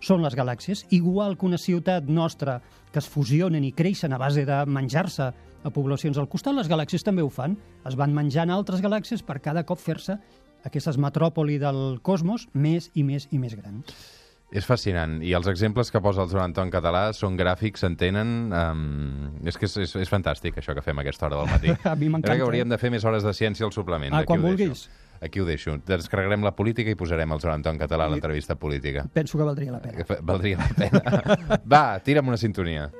són 0.00 0.24
les 0.24 0.38
galàxies, 0.38 0.86
igual 0.96 1.36
que 1.36 1.50
una 1.50 1.60
ciutat 1.60 2.08
nostra 2.08 2.62
que 2.94 3.02
es 3.04 3.10
fusionen 3.12 3.64
i 3.64 3.74
creixen 3.76 4.16
a 4.16 4.22
base 4.24 4.46
de 4.48 4.62
menjar-se 4.64 5.28
a 5.66 5.74
poblacions 5.74 6.16
al 6.16 6.30
costat, 6.32 6.56
les 6.56 6.72
galàxies 6.72 7.04
també 7.04 7.20
ho 7.20 7.28
fan. 7.28 7.58
Es 7.84 7.96
van 7.98 8.16
menjant 8.16 8.48
altres 8.54 8.80
galàxies 8.80 9.20
per 9.20 9.42
cada 9.44 9.66
cop 9.68 9.84
fer-se 9.84 10.16
aquestes 10.66 10.98
metròpoli 11.00 11.60
del 11.62 11.98
cosmos 12.02 12.48
més 12.54 12.90
i 12.94 13.06
més 13.06 13.28
i 13.30 13.40
més 13.42 13.56
grans. 13.58 13.94
És 14.54 14.66
fascinant. 14.66 15.16
I 15.26 15.32
els 15.34 15.48
exemples 15.50 15.90
que 15.90 16.00
posa 16.02 16.22
el 16.22 16.30
Joan 16.30 16.52
Anton 16.52 16.70
Català 16.70 17.08
són 17.16 17.34
gràfics, 17.38 17.82
s'entenen... 17.82 18.28
Um, 18.54 19.40
és 19.46 19.58
que 19.58 19.66
és, 19.66 19.74
és, 19.82 19.94
és 20.04 20.12
fantàstic, 20.12 20.60
això 20.60 20.76
que 20.76 20.84
fem 20.86 21.00
a 21.00 21.02
aquesta 21.02 21.26
hora 21.26 21.40
del 21.40 21.50
matí. 21.50 21.74
A 21.90 21.96
mi 21.98 22.06
m'encanta, 22.06 22.30
Crec 22.30 22.40
que 22.42 22.46
hauríem 22.46 22.70
eh? 22.70 22.74
de 22.76 22.78
fer 22.78 22.92
més 22.94 23.04
hores 23.04 23.26
de 23.26 23.34
ciència 23.34 23.66
al 23.66 23.74
suplement. 23.74 24.14
Ah, 24.14 24.22
quan 24.28 24.38
deixo. 24.42 24.52
vulguis. 24.52 24.86
Aquí 25.26 25.40
ho 25.42 25.48
deixo. 25.48 25.78
Descarregarem 25.88 26.44
la 26.46 26.52
política 26.54 26.92
i 26.92 26.98
posarem 26.98 27.34
el 27.34 27.42
Joan 27.42 27.58
Anton 27.58 27.80
Català 27.80 28.06
a 28.06 28.12
l'entrevista 28.12 28.54
política. 28.60 29.06
Penso 29.12 29.40
que 29.40 29.48
valdria 29.48 29.74
la 29.74 29.82
pena. 29.82 30.06
Valdria 30.30 30.60
la 30.60 30.70
pena. 30.76 31.60
Va, 31.66 31.84
tira'm 32.04 32.30
una 32.30 32.38
sintonia. 32.38 32.90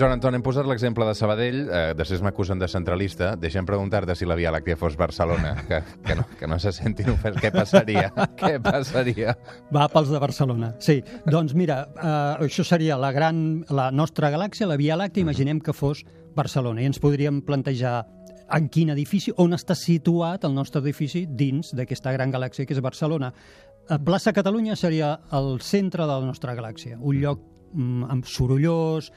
Joan 0.00 0.14
Anton, 0.14 0.32
hem 0.32 0.40
posat 0.40 0.64
l'exemple 0.64 1.04
de 1.04 1.12
Sabadell, 1.12 1.58
eh, 1.68 1.80
després 1.92 2.22
m'acusen 2.24 2.56
de 2.56 2.64
centralista. 2.72 3.34
Deixa'm 3.36 3.66
preguntar-te 3.68 4.14
si 4.16 4.24
la 4.24 4.32
Via 4.38 4.48
Làctia 4.54 4.78
fos 4.80 4.94
Barcelona, 4.96 5.50
que, 5.68 5.82
que, 6.06 6.14
no, 6.16 6.22
que 6.38 6.46
no 6.48 6.56
se 6.62 6.70
sentin 6.72 7.10
ofès. 7.12 7.34
Què 7.36 7.50
passaria? 7.52 8.06
Què 8.40 8.54
passaria? 8.64 9.34
Va 9.68 9.90
pels 9.92 10.08
de 10.08 10.20
Barcelona, 10.22 10.70
sí. 10.80 11.02
Doncs 11.26 11.52
mira, 11.52 11.82
eh, 11.92 12.46
això 12.46 12.64
seria 12.64 12.96
la 12.96 13.10
gran, 13.12 13.42
la 13.68 13.90
nostra 13.92 14.30
galàxia, 14.32 14.70
la 14.70 14.78
Via 14.80 14.96
Làctea, 14.96 15.20
imaginem 15.26 15.60
que 15.60 15.74
fos 15.76 16.00
Barcelona, 16.32 16.80
i 16.80 16.88
ens 16.88 17.00
podríem 17.02 17.42
plantejar 17.44 17.98
en 18.56 18.70
quin 18.72 18.94
edifici, 18.94 19.34
on 19.36 19.52
està 19.52 19.76
situat 19.76 20.46
el 20.48 20.54
nostre 20.56 20.80
edifici 20.80 21.26
dins 21.28 21.74
d'aquesta 21.76 22.14
gran 22.16 22.32
galàxia 22.32 22.64
que 22.64 22.72
és 22.72 22.80
Barcelona. 22.80 23.34
Eh, 23.84 24.00
Plaça 24.00 24.32
Catalunya 24.32 24.78
seria 24.80 25.18
el 25.36 25.58
centre 25.60 26.08
de 26.08 26.14
la 26.14 26.24
nostra 26.24 26.56
galàxia, 26.56 26.96
un 26.96 27.20
lloc 27.20 27.44
mm, 27.74 28.08
amb 28.16 28.24
sorollós, 28.24 29.12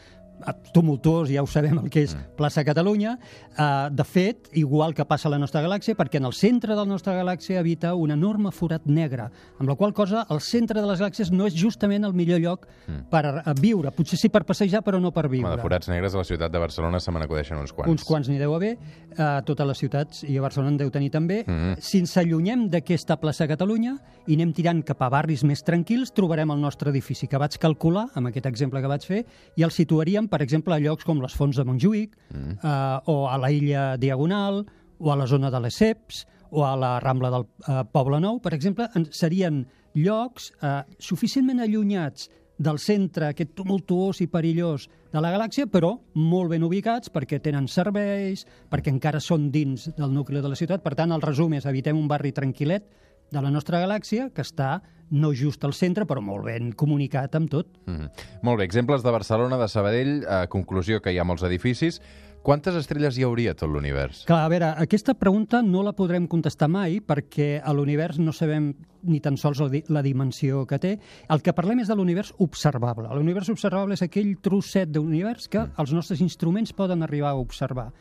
tumultuós, 0.73 1.29
ja 1.31 1.43
ho 1.43 1.47
sabem 1.47 1.77
el 1.79 1.89
que 1.93 2.03
és 2.07 2.15
plaça 2.37 2.63
Catalunya. 2.65 3.17
Uh, 3.53 3.89
de 3.93 4.03
fet, 4.03 4.49
igual 4.57 4.93
que 4.93 5.05
passa 5.05 5.29
a 5.29 5.33
la 5.33 5.39
nostra 5.41 5.61
galàxia, 5.63 5.95
perquè 5.95 6.19
en 6.19 6.27
el 6.29 6.33
centre 6.33 6.73
de 6.73 6.79
la 6.79 6.89
nostra 6.89 7.15
galàxia 7.15 7.59
habita 7.61 7.93
un 7.95 8.11
enorme 8.11 8.51
forat 8.51 8.85
negre, 8.85 9.29
amb 9.59 9.69
la 9.69 9.75
qual 9.79 9.93
cosa 9.93 10.25
el 10.29 10.41
centre 10.41 10.81
de 10.81 10.87
les 10.89 10.99
galàxies 10.99 11.31
no 11.31 11.47
és 11.47 11.55
justament 11.57 12.03
el 12.03 12.13
millor 12.17 12.41
lloc 12.43 12.67
per 13.11 13.23
uh, 13.29 13.53
viure. 13.59 13.93
Potser 13.95 14.19
sí 14.19 14.29
per 14.33 14.43
passejar, 14.47 14.83
però 14.83 14.99
no 14.99 15.13
per 15.13 15.27
viure. 15.29 15.47
Home, 15.47 15.57
de 15.57 15.65
forats 15.65 15.91
negres 15.91 16.15
a 16.15 16.23
la 16.23 16.27
ciutat 16.27 16.51
de 16.51 16.61
Barcelona 16.61 16.99
se 16.99 17.11
me 17.13 17.21
n'acudeixen 17.21 17.61
uns 17.61 17.73
quants. 17.73 17.91
Uns 17.91 18.07
quants 18.07 18.29
n'hi 18.29 18.39
deu 18.41 18.55
haver, 18.57 18.75
a 19.17 19.41
totes 19.45 19.67
les 19.67 19.83
ciutats 19.83 20.23
i 20.25 20.37
a 20.37 20.43
Barcelona 20.43 20.73
en 20.73 20.79
deu 20.81 20.91
tenir 20.91 21.11
també. 21.13 21.43
Mhm. 21.45 21.77
Si 21.79 21.99
ens 21.99 22.17
allunyem 22.17 22.69
d'aquesta 22.69 23.19
plaça 23.19 23.47
Catalunya 23.47 23.97
i 24.27 24.35
anem 24.35 24.53
tirant 24.53 24.83
cap 24.83 25.01
a 25.01 25.09
barris 25.09 25.43
més 25.43 25.63
tranquils, 25.63 26.11
trobarem 26.11 26.51
el 26.51 26.61
nostre 26.61 26.89
edifici, 26.89 27.27
que 27.27 27.37
vaig 27.37 27.57
calcular, 27.57 28.07
amb 28.15 28.27
aquest 28.27 28.45
exemple 28.45 28.81
que 28.81 28.87
vaig 28.87 29.05
fer, 29.05 29.25
i 29.55 29.63
el 29.63 29.71
situaríem, 29.71 30.27
per 30.33 30.41
exemple, 30.41 30.73
a 30.73 30.81
llocs 30.81 31.05
com 31.05 31.21
les 31.21 31.35
Fonts 31.37 31.59
de 31.59 31.65
Montjuïc, 31.67 32.15
Mhm. 32.33 32.57
eh, 32.63 32.99
o 33.13 33.27
a 33.29 33.37
la 33.37 33.51
illa 33.53 33.97
Diagonal, 34.01 34.63
o 34.97 35.11
a 35.11 35.15
la 35.19 35.27
zona 35.29 35.51
de 35.51 35.59
les 35.61 35.75
Ceps, 35.77 36.25
o 36.49 36.65
a 36.65 36.75
la 36.77 36.99
Rambla 36.99 37.29
del 37.29 37.45
eh, 37.67 37.83
Poble 37.91 38.19
Nou, 38.21 38.39
per 38.41 38.53
exemple, 38.53 38.87
en, 38.95 39.05
serien 39.11 39.67
llocs 39.93 40.51
eh, 40.61 40.83
suficientment 40.97 41.59
allunyats 41.61 42.29
del 42.57 42.77
centre 42.79 43.27
aquest 43.31 43.55
tumultuós 43.57 44.21
i 44.21 44.27
perillós 44.29 44.87
de 45.11 45.21
la 45.21 45.31
galàxia, 45.33 45.65
però 45.67 45.95
molt 46.15 46.51
ben 46.53 46.63
ubicats 46.63 47.09
perquè 47.11 47.39
tenen 47.41 47.67
serveis, 47.67 48.45
perquè 48.69 48.89
encara 48.93 49.19
són 49.19 49.49
dins 49.51 49.89
del 49.97 50.13
nucli 50.13 50.39
de 50.41 50.47
la 50.49 50.55
ciutat. 50.55 50.81
Per 50.85 50.93
tant, 50.95 51.11
el 51.11 51.21
resum 51.21 51.53
és 51.57 51.65
evitem 51.65 51.97
un 51.97 52.07
barri 52.07 52.31
tranquil·let 52.31 52.85
de 53.33 53.41
la 53.41 53.51
nostra 53.53 53.81
galàxia 53.81 54.29
que 54.33 54.45
està 54.45 54.77
no 55.13 55.33
just 55.37 55.63
al 55.65 55.75
centre, 55.77 56.07
però 56.09 56.21
molt 56.25 56.47
ben 56.47 56.71
comunicat 56.77 57.35
amb 57.37 57.51
tot. 57.51 57.69
Mm. 57.85 58.09
Molt 58.45 58.61
bé, 58.61 58.67
exemples 58.69 59.03
de 59.05 59.13
Barcelona, 59.13 59.59
de 59.61 59.67
Sabadell, 59.69 60.13
eh, 60.23 60.45
conclusió 60.49 61.01
que 61.01 61.13
hi 61.13 61.19
ha 61.21 61.27
molts 61.27 61.45
edificis. 61.45 61.99
Quantes 62.43 62.75
estrelles 62.75 63.15
hi 63.15 63.23
hauria 63.23 63.53
tot 63.55 63.71
l'univers? 63.71 64.25
Clar, 64.27 64.41
a 64.43 64.49
veure, 64.51 64.73
aquesta 64.83 65.13
pregunta 65.15 65.61
no 65.63 65.79
la 65.79 65.93
podrem 65.95 66.25
contestar 66.27 66.67
mai 66.67 66.97
perquè 66.99 67.61
a 67.63 67.71
l'univers 67.71 68.17
no 68.19 68.33
sabem 68.35 68.73
ni 69.07 69.21
tan 69.23 69.37
sols 69.39 69.61
la, 69.63 69.69
la 69.95 70.01
dimensió 70.03 70.65
que 70.67 70.79
té. 70.83 70.91
El 71.31 71.39
que 71.39 71.53
parlem 71.55 71.79
és 71.79 71.87
de 71.87 71.95
l'univers 71.95 72.33
observable. 72.43 73.07
L'univers 73.15 73.47
observable 73.53 73.95
és 73.95 74.03
aquell 74.03 74.33
trosset 74.43 74.91
d'univers 74.91 75.47
que 75.47 75.63
els 75.79 75.95
nostres 75.95 76.19
instruments 76.19 76.75
poden 76.75 77.07
arribar 77.07 77.31
a 77.31 77.39
observar. 77.39 77.93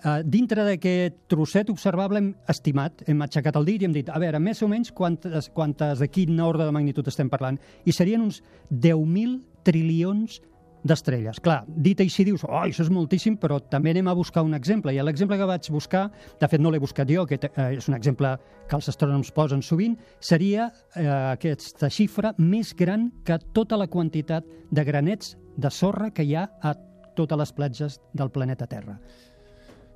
Uh, 0.00 0.22
dintre 0.24 0.64
d'aquest 0.64 1.20
trosset 1.28 1.68
observable 1.68 2.24
hem 2.24 2.32
estimat, 2.48 3.04
hem 3.04 3.20
aixecat 3.28 3.60
el 3.60 3.68
dit 3.68 3.84
i 3.84 3.90
hem 3.90 4.00
dit, 4.00 4.08
a 4.08 4.20
veure, 4.22 4.40
més 4.40 4.64
o 4.64 4.68
menys 4.72 4.94
quantes, 4.96 5.52
quantes 5.52 6.00
de 6.00 6.08
quin 6.08 6.40
ordre 6.40 6.64
de 6.64 6.72
magnitud 6.72 7.12
estem 7.12 7.28
parlant? 7.28 7.60
I 7.84 7.92
serien 7.92 8.24
uns 8.24 8.40
10.000 8.72 9.42
trilions 9.68 10.40
d'estrelles. 10.84 11.40
Clar, 11.44 11.60
dit 11.68 12.00
així 12.00 12.24
dius, 12.24 12.44
oh, 12.48 12.56
això 12.62 12.84
és 12.84 12.90
moltíssim, 12.92 13.36
però 13.40 13.60
també 13.60 13.92
anem 13.94 14.08
a 14.10 14.16
buscar 14.16 14.44
un 14.46 14.54
exemple. 14.56 14.94
I 14.94 15.02
l'exemple 15.04 15.38
que 15.38 15.48
vaig 15.48 15.70
buscar, 15.72 16.06
de 16.40 16.48
fet 16.48 16.62
no 16.62 16.72
l'he 16.72 16.80
buscat 16.82 17.08
jo, 17.10 17.26
que 17.28 17.38
eh, 17.40 17.66
és 17.76 17.88
un 17.90 17.96
exemple 17.98 18.32
que 18.68 18.78
els 18.78 18.90
astrònoms 18.92 19.32
posen 19.36 19.62
sovint, 19.62 19.96
seria 20.20 20.70
eh, 20.94 21.06
aquesta 21.06 21.90
xifra 21.92 22.34
més 22.38 22.74
gran 22.76 23.10
que 23.24 23.38
tota 23.54 23.78
la 23.80 23.90
quantitat 23.90 24.46
de 24.70 24.84
granets 24.86 25.36
de 25.56 25.70
sorra 25.70 26.10
que 26.14 26.24
hi 26.24 26.36
ha 26.36 26.48
a 26.62 26.74
totes 27.16 27.38
les 27.38 27.52
platges 27.52 28.00
del 28.16 28.30
planeta 28.32 28.68
Terra. 28.70 28.96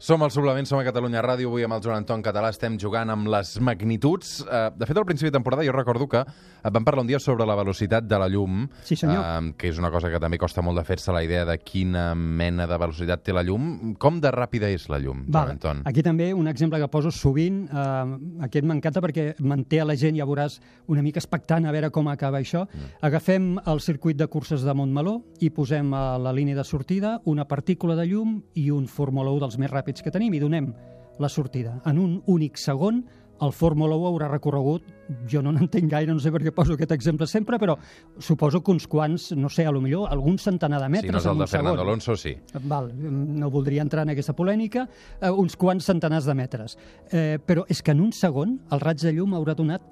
Som 0.04 0.20
al 0.20 0.28
Suplement, 0.30 0.66
som 0.68 0.76
a 0.76 0.84
Catalunya 0.84 1.22
Ràdio, 1.24 1.48
avui 1.48 1.62
amb 1.64 1.78
el 1.78 1.80
Joan 1.80 2.02
Anton 2.02 2.20
Català 2.20 2.50
estem 2.52 2.74
jugant 2.76 3.08
amb 3.08 3.24
les 3.32 3.54
magnituds. 3.56 4.42
Eh, 4.44 4.66
De 4.76 4.84
fet, 4.84 4.98
al 5.00 5.06
principi 5.08 5.30
de 5.30 5.38
temporada 5.38 5.64
jo 5.64 5.72
recordo 5.72 6.04
que 6.06 6.18
eh, 6.20 6.70
vam 6.70 6.84
parlar 6.84 7.00
un 7.00 7.06
dia 7.08 7.18
sobre 7.18 7.46
la 7.46 7.54
velocitat 7.56 8.04
de 8.04 8.18
la 8.18 8.28
llum, 8.28 8.66
Sí, 8.84 8.96
senyor. 8.96 9.22
eh, 9.24 9.54
que 9.56 9.70
és 9.70 9.78
una 9.80 9.90
cosa 9.90 10.10
que 10.12 10.20
també 10.20 10.36
costa 10.36 10.60
molt 10.60 10.76
de 10.76 10.84
fer-se 10.84 11.10
la 11.10 11.22
idea 11.24 11.46
de 11.46 11.56
quina 11.56 12.14
mena 12.14 12.66
de 12.66 12.76
velocitat 12.76 13.22
té 13.24 13.32
la 13.32 13.42
llum. 13.42 13.94
Com 13.96 14.20
de 14.20 14.28
ràpida 14.30 14.68
és 14.68 14.90
la 14.90 14.98
llum, 14.98 15.22
Joan 15.24 15.32
Vale. 15.32 15.52
Anton? 15.52 15.80
Aquí 15.86 16.02
també 16.02 16.34
un 16.34 16.48
exemple 16.48 16.78
que 16.78 16.88
poso 16.88 17.10
sovint, 17.10 17.64
eh, 17.72 18.44
aquest 18.44 18.66
m'encanta 18.66 19.00
perquè 19.00 19.36
manté 19.40 19.80
a 19.80 19.86
la 19.86 19.96
gent, 19.96 20.18
ja 20.18 20.26
veuràs, 20.26 20.60
una 20.86 21.00
mica 21.00 21.18
expectant 21.18 21.64
a 21.64 21.72
veure 21.72 21.88
com 21.90 22.08
acaba 22.08 22.40
això. 22.40 22.66
Mm. 22.66 22.92
Agafem 23.00 23.58
el 23.64 23.80
circuit 23.80 24.18
de 24.18 24.26
curses 24.26 24.60
de 24.68 24.74
Montmeló 24.74 25.22
i 25.40 25.48
posem 25.48 25.94
a 25.94 26.18
la 26.18 26.30
línia 26.34 26.56
de 26.56 26.64
sortida 26.64 27.22
una 27.24 27.48
partícula 27.48 27.96
de 27.96 28.04
llum 28.04 28.42
i 28.52 28.68
un 28.70 28.86
Fórmula 28.86 29.30
1 29.30 29.40
dels 29.40 29.56
més 29.56 29.70
ràpids 29.70 29.93
que 30.02 30.10
tenim 30.14 30.34
i 30.34 30.40
donem 30.42 30.72
la 31.18 31.28
sortida. 31.28 31.76
En 31.86 31.98
un 31.98 32.16
únic 32.26 32.58
segon 32.58 33.04
el 33.42 33.52
Fórmula 33.52 33.96
1 33.98 34.06
haurà 34.08 34.28
recorregut, 34.30 34.84
jo 35.28 35.42
no 35.42 35.52
n'entenc 35.52 35.90
gaire, 35.90 36.12
no 36.14 36.22
sé 36.22 36.30
per 36.32 36.40
què 36.44 36.52
poso 36.54 36.76
aquest 36.76 36.94
exemple 36.94 37.26
sempre, 37.30 37.58
però 37.60 37.76
suposo 38.22 38.62
que 38.64 38.72
uns 38.72 38.86
quants, 38.90 39.32
no 39.36 39.50
sé, 39.52 39.66
a 39.66 39.72
lo 39.74 39.82
millor 39.84 40.12
algun 40.14 40.38
centenar 40.38 40.80
de 40.82 40.90
metres 40.96 41.10
Si 41.10 41.16
no 41.16 41.22
és 41.22 41.28
el 41.32 41.42
de 41.42 41.48
Fernando 41.50 41.80
segon. 41.80 41.88
Alonso, 41.88 42.16
sí. 42.16 42.34
Val, 42.70 42.92
no 42.94 43.50
voldria 43.50 43.82
entrar 43.82 44.06
en 44.06 44.14
aquesta 44.14 44.36
polèmica, 44.38 44.86
eh, 45.20 45.30
uns 45.30 45.58
quants 45.60 45.90
centenars 45.90 46.28
de 46.30 46.34
metres. 46.38 46.78
Eh, 47.10 47.38
però 47.44 47.66
és 47.68 47.82
que 47.82 47.92
en 47.92 48.04
un 48.06 48.12
segon 48.12 48.60
el 48.70 48.84
raig 48.84 49.02
de 49.02 49.12
llum 49.12 49.34
haurà 49.34 49.56
donat 49.58 49.82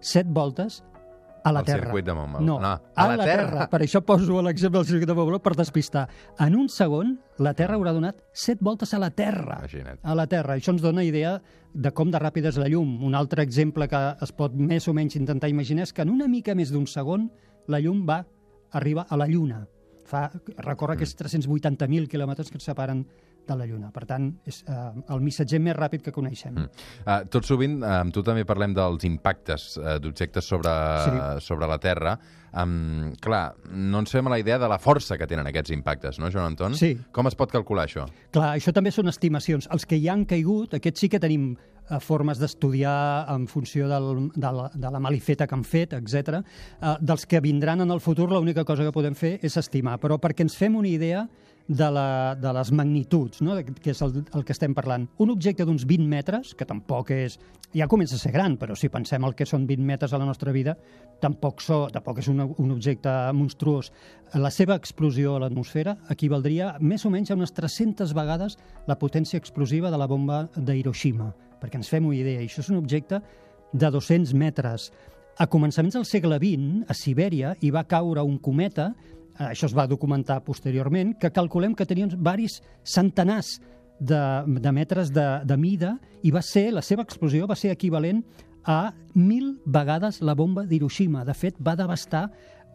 set 0.00 0.30
voltes 0.30 0.82
a 1.46 1.52
la 1.54 1.60
Al 1.60 1.64
Terra. 1.68 1.84
circuit 1.86 2.04
de 2.04 2.14
Montmeló. 2.18 2.44
No, 2.44 2.56
No, 2.60 2.66
a, 2.68 2.80
a 2.94 3.06
la, 3.08 3.16
la 3.16 3.24
terra. 3.24 3.44
Terra. 3.50 3.66
Per 3.70 3.80
això 3.86 4.00
poso 4.02 4.40
l'exemple 4.42 4.80
del 4.80 4.86
circuit 4.88 5.06
de 5.08 5.14
Montmeló 5.14 5.38
per 5.44 5.54
despistar. 5.54 6.08
En 6.42 6.56
un 6.58 6.68
segon, 6.68 7.12
la 7.38 7.52
Terra 7.54 7.76
haurà 7.78 7.92
donat 7.94 8.18
set 8.32 8.58
voltes 8.60 8.92
a 8.94 8.98
la 8.98 9.10
Terra. 9.14 9.60
Imagina't. 9.62 10.00
A 10.02 10.14
la 10.18 10.26
Terra. 10.26 10.56
Això 10.58 10.72
ens 10.74 10.82
dona 10.82 11.04
idea 11.06 11.36
de 11.72 11.92
com 11.92 12.10
de 12.10 12.18
ràpida 12.18 12.48
és 12.50 12.58
la 12.58 12.66
llum. 12.72 12.96
Un 13.04 13.14
altre 13.14 13.42
exemple 13.46 13.86
que 13.88 14.02
es 14.26 14.32
pot 14.32 14.52
més 14.54 14.88
o 14.88 14.94
menys 14.96 15.14
intentar 15.16 15.48
imaginar 15.52 15.84
és 15.86 15.92
que 15.92 16.02
en 16.02 16.10
una 16.10 16.26
mica 16.26 16.54
més 16.58 16.72
d'un 16.74 16.86
segon 16.86 17.30
la 17.68 17.78
llum 17.80 18.04
va 18.08 18.24
arribar 18.72 19.06
a 19.08 19.16
la 19.16 19.26
Lluna. 19.30 19.66
Fa, 20.06 20.30
recorre 20.58 20.94
Mm. 20.94 20.98
aquests 20.98 21.16
380.000 21.18 22.08
quilòmetres 22.08 22.50
que 22.50 22.56
ens 22.58 22.64
separen 22.64 23.06
de 23.46 23.56
la 23.56 23.66
Lluna. 23.68 23.90
Per 23.94 24.04
tant, 24.08 24.30
és 24.46 24.62
eh, 24.66 24.78
el 25.14 25.22
missatger 25.24 25.60
més 25.62 25.76
ràpid 25.76 26.02
que 26.06 26.12
coneixem. 26.14 26.54
Mm. 26.54 26.88
Uh, 27.04 27.20
tot 27.32 27.46
sovint, 27.48 27.78
uh, 27.82 28.00
amb 28.02 28.14
tu 28.14 28.22
també 28.26 28.44
parlem 28.48 28.74
dels 28.76 29.04
impactes 29.08 29.76
uh, 29.78 29.96
d'objectes 30.02 30.44
sobre, 30.44 30.72
Sí. 31.06 31.46
sobre 31.46 31.66
la 31.70 31.78
Terra. 31.78 32.16
Um, 32.56 33.12
clar, 33.20 33.54
no 33.68 34.00
ens 34.00 34.12
fem 34.14 34.28
la 34.32 34.38
idea 34.40 34.56
de 34.58 34.68
la 34.70 34.78
força 34.80 35.18
que 35.20 35.26
tenen 35.28 35.46
aquests 35.50 35.74
impactes, 35.74 36.18
no, 36.18 36.30
Joan 36.32 36.54
Anton? 36.54 36.74
Sí. 36.78 36.94
Com 37.12 37.28
es 37.28 37.36
pot 37.36 37.52
calcular 37.52 37.84
això? 37.84 38.06
Clar, 38.32 38.54
això 38.56 38.72
també 38.72 38.92
són 38.94 39.10
estimacions. 39.12 39.68
Els 39.74 39.84
que 39.84 39.98
hi 40.00 40.08
han 40.08 40.24
caigut, 40.24 40.72
aquests 40.78 41.04
sí 41.04 41.10
que 41.12 41.20
tenim 41.20 41.50
eh, 41.56 41.98
formes 42.00 42.40
d'estudiar 42.40 43.26
en 43.34 43.44
funció 43.50 43.90
del, 43.90 44.30
de, 44.34 44.52
la, 44.56 44.70
de 44.72 44.92
la 44.94 45.02
malifeta 45.04 45.46
que 45.46 45.54
han 45.58 45.66
fet, 45.68 45.92
etc. 45.98 46.40
Eh, 46.80 46.94
dels 47.04 47.26
que 47.28 47.42
vindran 47.44 47.84
en 47.84 47.92
el 47.92 48.00
futur, 48.00 48.30
l'única 48.32 48.64
cosa 48.64 48.88
que 48.88 48.94
podem 48.94 49.18
fer 49.18 49.36
és 49.44 49.58
estimar. 49.60 49.98
Però 50.00 50.16
perquè 50.22 50.46
ens 50.46 50.56
fem 50.56 50.80
una 50.80 50.88
idea 50.88 51.26
de, 51.68 51.88
la, 51.90 52.34
de 52.38 52.52
les 52.54 52.70
magnituds, 52.72 53.40
no? 53.42 53.56
de- 53.58 53.64
que 53.66 53.90
és 53.90 54.02
el, 54.02 54.20
el 54.34 54.44
que 54.46 54.54
estem 54.54 54.74
parlant. 54.74 55.08
Un 55.18 55.32
objecte 55.34 55.64
d'uns 55.66 55.86
20 55.86 56.06
metres, 56.08 56.54
que 56.54 56.66
tampoc 56.68 57.10
és... 57.14 57.38
Ja 57.76 57.88
comença 57.90 58.14
a 58.16 58.20
ser 58.20 58.30
gran, 58.32 58.54
però 58.56 58.76
si 58.78 58.88
pensem 58.88 59.24
el 59.26 59.34
que 59.36 59.44
són 59.44 59.66
20 59.66 59.82
metres 59.84 60.12
a 60.14 60.20
la 60.22 60.24
nostra 60.24 60.52
vida, 60.54 60.76
tampoc, 61.20 61.60
so, 61.60 61.80
tampoc 61.92 62.22
és 62.22 62.28
un, 62.32 62.40
un 62.46 62.70
objecte 62.72 63.10
monstruós. 63.36 63.90
La 64.38 64.52
seva 64.54 64.76
explosió 64.78 65.34
a 65.36 65.42
l'atmosfera 65.42 65.96
equivaldria 66.14 66.76
més 66.80 67.04
o 67.04 67.10
menys 67.12 67.32
a 67.34 67.36
unes 67.36 67.52
300 67.52 68.14
vegades 68.16 68.56
la 68.86 68.96
potència 68.96 69.36
explosiva 69.42 69.90
de 69.90 69.98
la 70.00 70.06
bomba 70.08 70.46
d'Hiroshima, 70.56 71.32
perquè 71.60 71.82
ens 71.82 71.90
fem 71.90 72.06
una 72.06 72.16
idea. 72.16 72.40
Això 72.40 72.62
és 72.62 72.70
un 72.72 72.78
objecte 72.80 73.20
de 73.74 73.90
200 73.90 74.32
metres. 74.38 74.88
A 75.36 75.44
començaments 75.52 75.98
del 75.98 76.06
segle 76.08 76.38
XX, 76.40 76.86
a 76.88 76.94
Sibèria, 76.96 77.56
hi 77.60 77.74
va 77.74 77.84
caure 77.84 78.22
un 78.24 78.38
cometa, 78.40 78.94
això 79.38 79.68
es 79.68 79.76
va 79.76 79.86
documentar 79.86 80.42
posteriorment, 80.44 81.14
que 81.20 81.32
calculem 81.34 81.74
que 81.74 81.86
tenia 81.86 82.06
uns 82.08 82.16
varis 82.16 82.60
centenars 82.84 83.56
de, 83.98 84.20
de 84.60 84.72
metres 84.72 85.12
de, 85.12 85.26
de 85.44 85.56
mida 85.56 85.96
i 86.22 86.32
va 86.32 86.42
ser, 86.42 86.70
la 86.72 86.84
seva 86.84 87.04
explosió 87.06 87.46
va 87.48 87.56
ser 87.56 87.72
equivalent 87.72 88.22
a 88.66 88.92
mil 89.14 89.56
vegades 89.64 90.20
la 90.20 90.34
bomba 90.34 90.66
d'Hiroshima. 90.66 91.24
De 91.24 91.34
fet, 91.34 91.56
va 91.62 91.76
devastar 91.78 92.26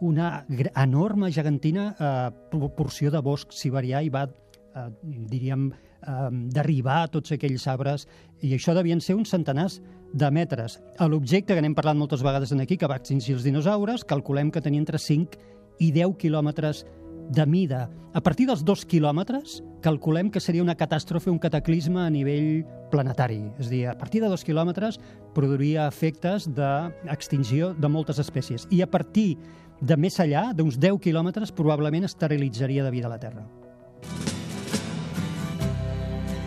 una 0.02 0.46
enorme, 0.50 1.32
gegantina 1.32 1.92
eh, 1.94 2.30
proporció 2.50 3.12
de 3.12 3.22
bosc 3.22 3.52
siberià 3.54 4.02
i 4.02 4.10
va, 4.10 4.24
eh, 4.26 4.88
diríem, 5.04 5.68
eh, 5.72 6.30
derribar 6.56 7.04
tots 7.14 7.36
aquells 7.36 7.68
arbres 7.68 8.08
i 8.42 8.56
això 8.56 8.74
devien 8.74 9.02
ser 9.04 9.16
uns 9.20 9.30
centenars 9.30 9.82
de 10.12 10.32
metres. 10.32 10.80
L'objecte 11.00 11.56
que 11.56 11.62
n'hem 11.62 11.76
parlat 11.76 12.00
moltes 12.00 12.24
vegades 12.26 12.52
en 12.52 12.64
aquí, 12.64 12.78
que 12.78 12.90
va 12.90 12.98
extingir 12.98 13.36
els 13.36 13.46
dinosaures, 13.46 14.04
calculem 14.04 14.50
que 14.52 14.64
tenia 14.64 14.82
entre 14.82 14.98
5 15.00 15.38
i 15.82 15.90
10 15.92 16.16
quilòmetres 16.22 16.86
de 17.32 17.46
mida. 17.46 17.90
A 18.14 18.20
partir 18.22 18.46
dels 18.50 18.64
dos 18.68 18.84
quilòmetres, 18.86 19.62
calculem 19.82 20.30
que 20.30 20.42
seria 20.44 20.64
una 20.64 20.76
catàstrofe, 20.76 21.32
un 21.32 21.40
cataclisme 21.40 22.02
a 22.04 22.10
nivell 22.12 22.66
planetari. 22.92 23.40
És 23.58 23.70
a 23.70 23.72
dir, 23.72 23.86
a 23.88 23.96
partir 23.98 24.22
de 24.22 24.30
dos 24.30 24.44
quilòmetres 24.44 25.00
produiria 25.34 25.88
efectes 25.88 26.50
d'extinció 26.52 27.72
de 27.74 27.90
moltes 27.90 28.20
espècies. 28.20 28.68
I 28.70 28.84
a 28.84 28.90
partir 28.92 29.38
de 29.80 29.98
més 29.98 30.20
enllà, 30.20 30.52
d'uns 30.54 30.78
10 30.78 31.00
quilòmetres, 31.02 31.56
probablement 31.56 32.06
esterilitzaria 32.06 32.84
de 32.84 32.92
vida 32.92 33.10
la 33.10 33.20
Terra. 33.20 33.48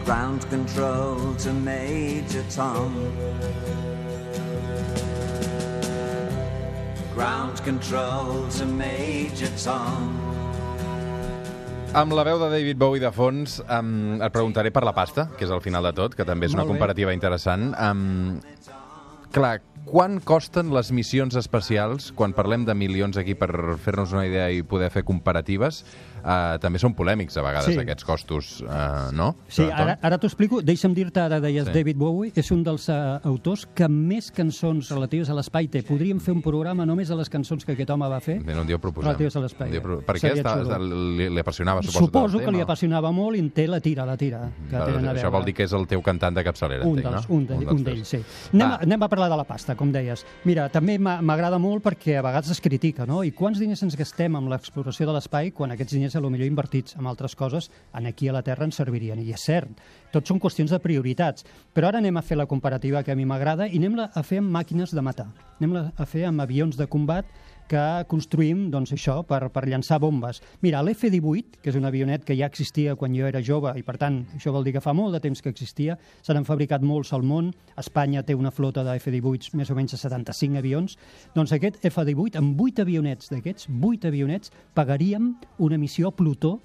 Ground 0.05 0.45
control 0.51 1.35
to 1.41 1.53
Major 1.65 2.45
Tom. 2.53 3.94
Ground 7.15 7.63
control 7.63 8.43
to 8.59 8.67
Major 8.67 9.51
Tom. 9.63 10.09
Amb 11.95 12.11
la 12.11 12.25
veu 12.27 12.41
de 12.43 12.49
David 12.51 12.75
Bowie 12.81 12.99
de 12.99 13.13
fons, 13.15 13.61
um, 13.71 14.17
et 14.19 14.35
preguntaré 14.35 14.73
per 14.75 14.83
la 14.83 14.91
pasta, 14.97 15.29
que 15.39 15.47
és 15.47 15.53
al 15.55 15.63
final 15.63 15.87
de 15.87 15.93
tot, 15.95 16.17
que 16.19 16.27
també 16.27 16.49
és 16.51 16.57
una 16.59 16.65
comparativa 16.67 17.15
interessant. 17.15 17.69
Um, 17.79 18.41
clar, 19.31 19.61
quan 19.87 20.19
costen 20.27 20.75
les 20.75 20.91
missions 20.91 21.39
espacials, 21.39 22.11
quan 22.19 22.35
parlem 22.35 22.67
de 22.67 22.75
milions 22.75 23.15
aquí 23.21 23.39
per 23.39 23.53
fer-nos 23.85 24.17
una 24.17 24.27
idea 24.27 24.51
i 24.51 24.67
poder 24.67 24.91
fer 24.91 25.05
comparatives, 25.07 25.85
uh, 26.25 26.57
també 26.61 26.79
són 26.81 26.95
polèmics 26.97 27.37
a 27.37 27.43
vegades 27.45 27.75
Sí. 27.75 27.79
aquests 27.79 28.05
costos, 28.05 28.61
uh, 28.63 29.13
no? 29.13 29.35
Sí, 29.49 29.63
ara, 29.71 29.99
ara 30.03 30.19
t'ho 30.19 30.27
explico. 30.27 30.63
Deixa'm 30.63 30.95
dir-te, 30.95 31.21
ara 31.21 31.41
deies 31.41 31.67
Sí. 31.67 31.73
David 31.73 31.97
Bowie, 31.97 32.33
és 32.35 32.51
un 32.51 32.63
dels 32.65 32.89
uh, 32.89 33.21
autors 33.25 33.67
que 33.75 33.89
més 33.89 34.31
cançons 34.33 34.91
relatives 34.91 35.31
a 35.31 35.35
l'espai 35.35 35.69
té. 35.69 35.83
Podríem 35.83 36.21
fer 36.21 36.35
un 36.35 36.43
programa 36.43 36.85
només 36.87 37.11
a 37.11 37.15
les 37.17 37.29
cançons 37.29 37.65
que 37.65 37.73
aquest 37.73 37.91
home 37.91 38.09
va 38.09 38.21
fer. 38.21 38.41
Bé, 38.45 38.55
un 38.59 38.67
dia 38.67 38.77
ho 38.77 38.81
proposem. 38.83 39.09
Relatives 39.11 39.37
a 39.37 39.41
l'espai. 39.41 39.71
Dia 39.71 39.83
pro- 39.83 40.01
Per 40.01 40.17
què 40.17 40.33
està, 40.35 40.57
xulo. 40.63 40.79
li, 41.17 41.29
li 41.31 41.41
apassionava, 41.41 41.83
suposo, 41.83 42.05
Suposo 42.07 42.39
que 42.39 42.51
li 42.53 42.61
apassionava 42.61 43.11
molt 43.13 43.37
i 43.37 43.41
en 43.41 43.51
té 43.51 43.67
la 43.69 43.81
tira, 43.81 44.05
la 44.07 44.17
tira. 44.17 44.49
Que 44.71 44.77
Doncs 44.77 44.93
tenen 44.93 45.09
a 45.09 45.13
Això 45.13 45.23
veure. 45.29 45.31
vol 45.39 45.45
dir 45.45 45.55
que 45.55 45.65
és 45.65 45.73
el 45.73 45.87
teu 45.87 46.03
cantant 46.03 46.35
de 46.35 46.45
capçalera, 46.45 46.85
un 46.87 46.99
entenc, 46.99 47.15
dels, 47.15 47.29
no? 47.29 47.35
un, 47.37 47.69
un 47.79 47.85
d'ells, 47.85 48.09
sí. 48.09 48.21
Anem, 48.53 48.69
Va. 48.69 48.75
a, 48.75 48.83
anem 48.83 49.03
a 49.03 49.09
parlar 49.09 49.29
de 49.31 49.37
la 49.37 49.45
pasta, 49.45 49.75
com 49.75 49.91
deies. 49.93 50.25
Mira, 50.45 50.69
també 50.69 50.99
m'agrada 50.99 51.59
molt 51.59 51.83
perquè 51.85 52.19
a 52.19 52.23
vegades 52.23 52.51
es 52.51 52.61
critica, 52.61 53.07
no? 53.07 53.23
I 53.25 53.33
quants 53.33 53.59
diners 53.59 53.83
ens 53.83 53.97
gastem 53.97 54.35
amb 54.37 54.49
l'exploració 54.49 55.07
de 55.07 55.13
l'espai 55.13 55.51
quan 55.53 55.71
aquests 55.73 55.93
diners, 55.93 56.14
a 56.17 56.23
lo 56.23 56.31
millor 56.31 56.47
invertits 56.49 56.97
en 56.99 57.07
altres 57.07 57.35
coses, 57.37 57.71
en 57.95 58.07
aquí 58.07 58.29
a 58.29 58.35
la 58.37 58.43
Terra 58.43 58.67
ens 58.69 58.79
servirien? 58.81 59.21
I 59.23 59.35
és 59.35 59.47
cert, 59.47 59.81
tot 60.13 60.29
són 60.29 60.41
qüestions 60.43 60.71
de 60.71 60.81
prioritats. 60.83 61.47
Però 61.75 61.89
ara 61.89 62.01
anem 62.03 62.17
a 62.17 62.23
fer 62.23 62.39
la 62.39 62.49
comparativa 62.51 63.03
que 63.03 63.13
a 63.13 63.19
mi 63.19 63.27
m'agrada 63.27 63.69
i 63.69 63.81
anem 63.81 63.99
a 64.05 64.23
fer 64.23 64.43
amb 64.43 64.55
màquines 64.55 64.95
de 64.95 65.03
matar. 65.03 65.29
Anem 65.61 65.77
a 65.91 66.07
fer 66.07 66.27
amb 66.29 66.45
avions 66.45 66.77
de 66.77 66.87
combat 66.91 67.29
que 67.69 67.85
construïm 68.11 68.67
doncs, 68.73 68.93
això 68.97 69.21
per, 69.27 69.41
per 69.55 69.65
llançar 69.69 69.99
bombes. 70.03 70.41
Mira, 70.65 70.83
l'F-18, 70.85 71.61
que 71.63 71.73
és 71.73 71.79
un 71.79 71.89
avionet 71.89 72.25
que 72.27 72.37
ja 72.37 72.49
existia 72.51 72.97
quan 73.01 73.15
jo 73.17 73.29
era 73.29 73.43
jove 73.45 73.73
i, 73.79 73.85
per 73.87 73.97
tant, 74.01 74.21
això 74.37 74.53
vol 74.55 74.67
dir 74.67 74.75
que 74.77 74.85
fa 74.85 74.95
molt 74.97 75.17
de 75.17 75.23
temps 75.25 75.41
que 75.43 75.53
existia, 75.53 75.97
se 76.23 76.35
n'han 76.35 76.49
fabricat 76.49 76.85
molts 76.85 77.15
al 77.17 77.25
món, 77.25 77.53
Espanya 77.81 78.25
té 78.27 78.37
una 78.37 78.53
flota 78.55 78.85
de 78.85 78.99
F-18 79.01 79.57
més 79.59 79.73
o 79.73 79.79
menys 79.79 79.97
de 79.97 80.03
75 80.03 80.61
avions, 80.61 80.99
doncs 81.35 81.55
aquest 81.57 81.81
F-18, 81.85 82.39
amb 82.41 82.61
8 82.61 82.85
avionets 82.85 83.33
d'aquests, 83.33 83.71
8 83.73 84.13
avionets, 84.13 84.53
pagaríem 84.75 85.35
una 85.59 85.81
missió 85.81 86.13
a 86.13 86.17
Plutó 86.17 86.59